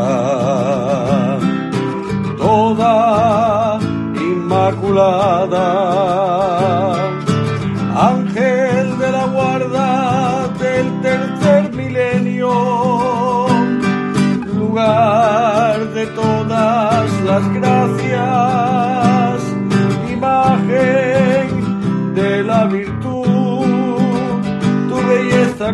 toda 2.38 3.78
inmaculada, 4.14 5.66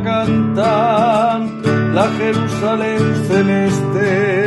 cantan 0.00 1.62
la 1.94 2.08
Jerusalén 2.18 3.02
celeste 3.28 4.41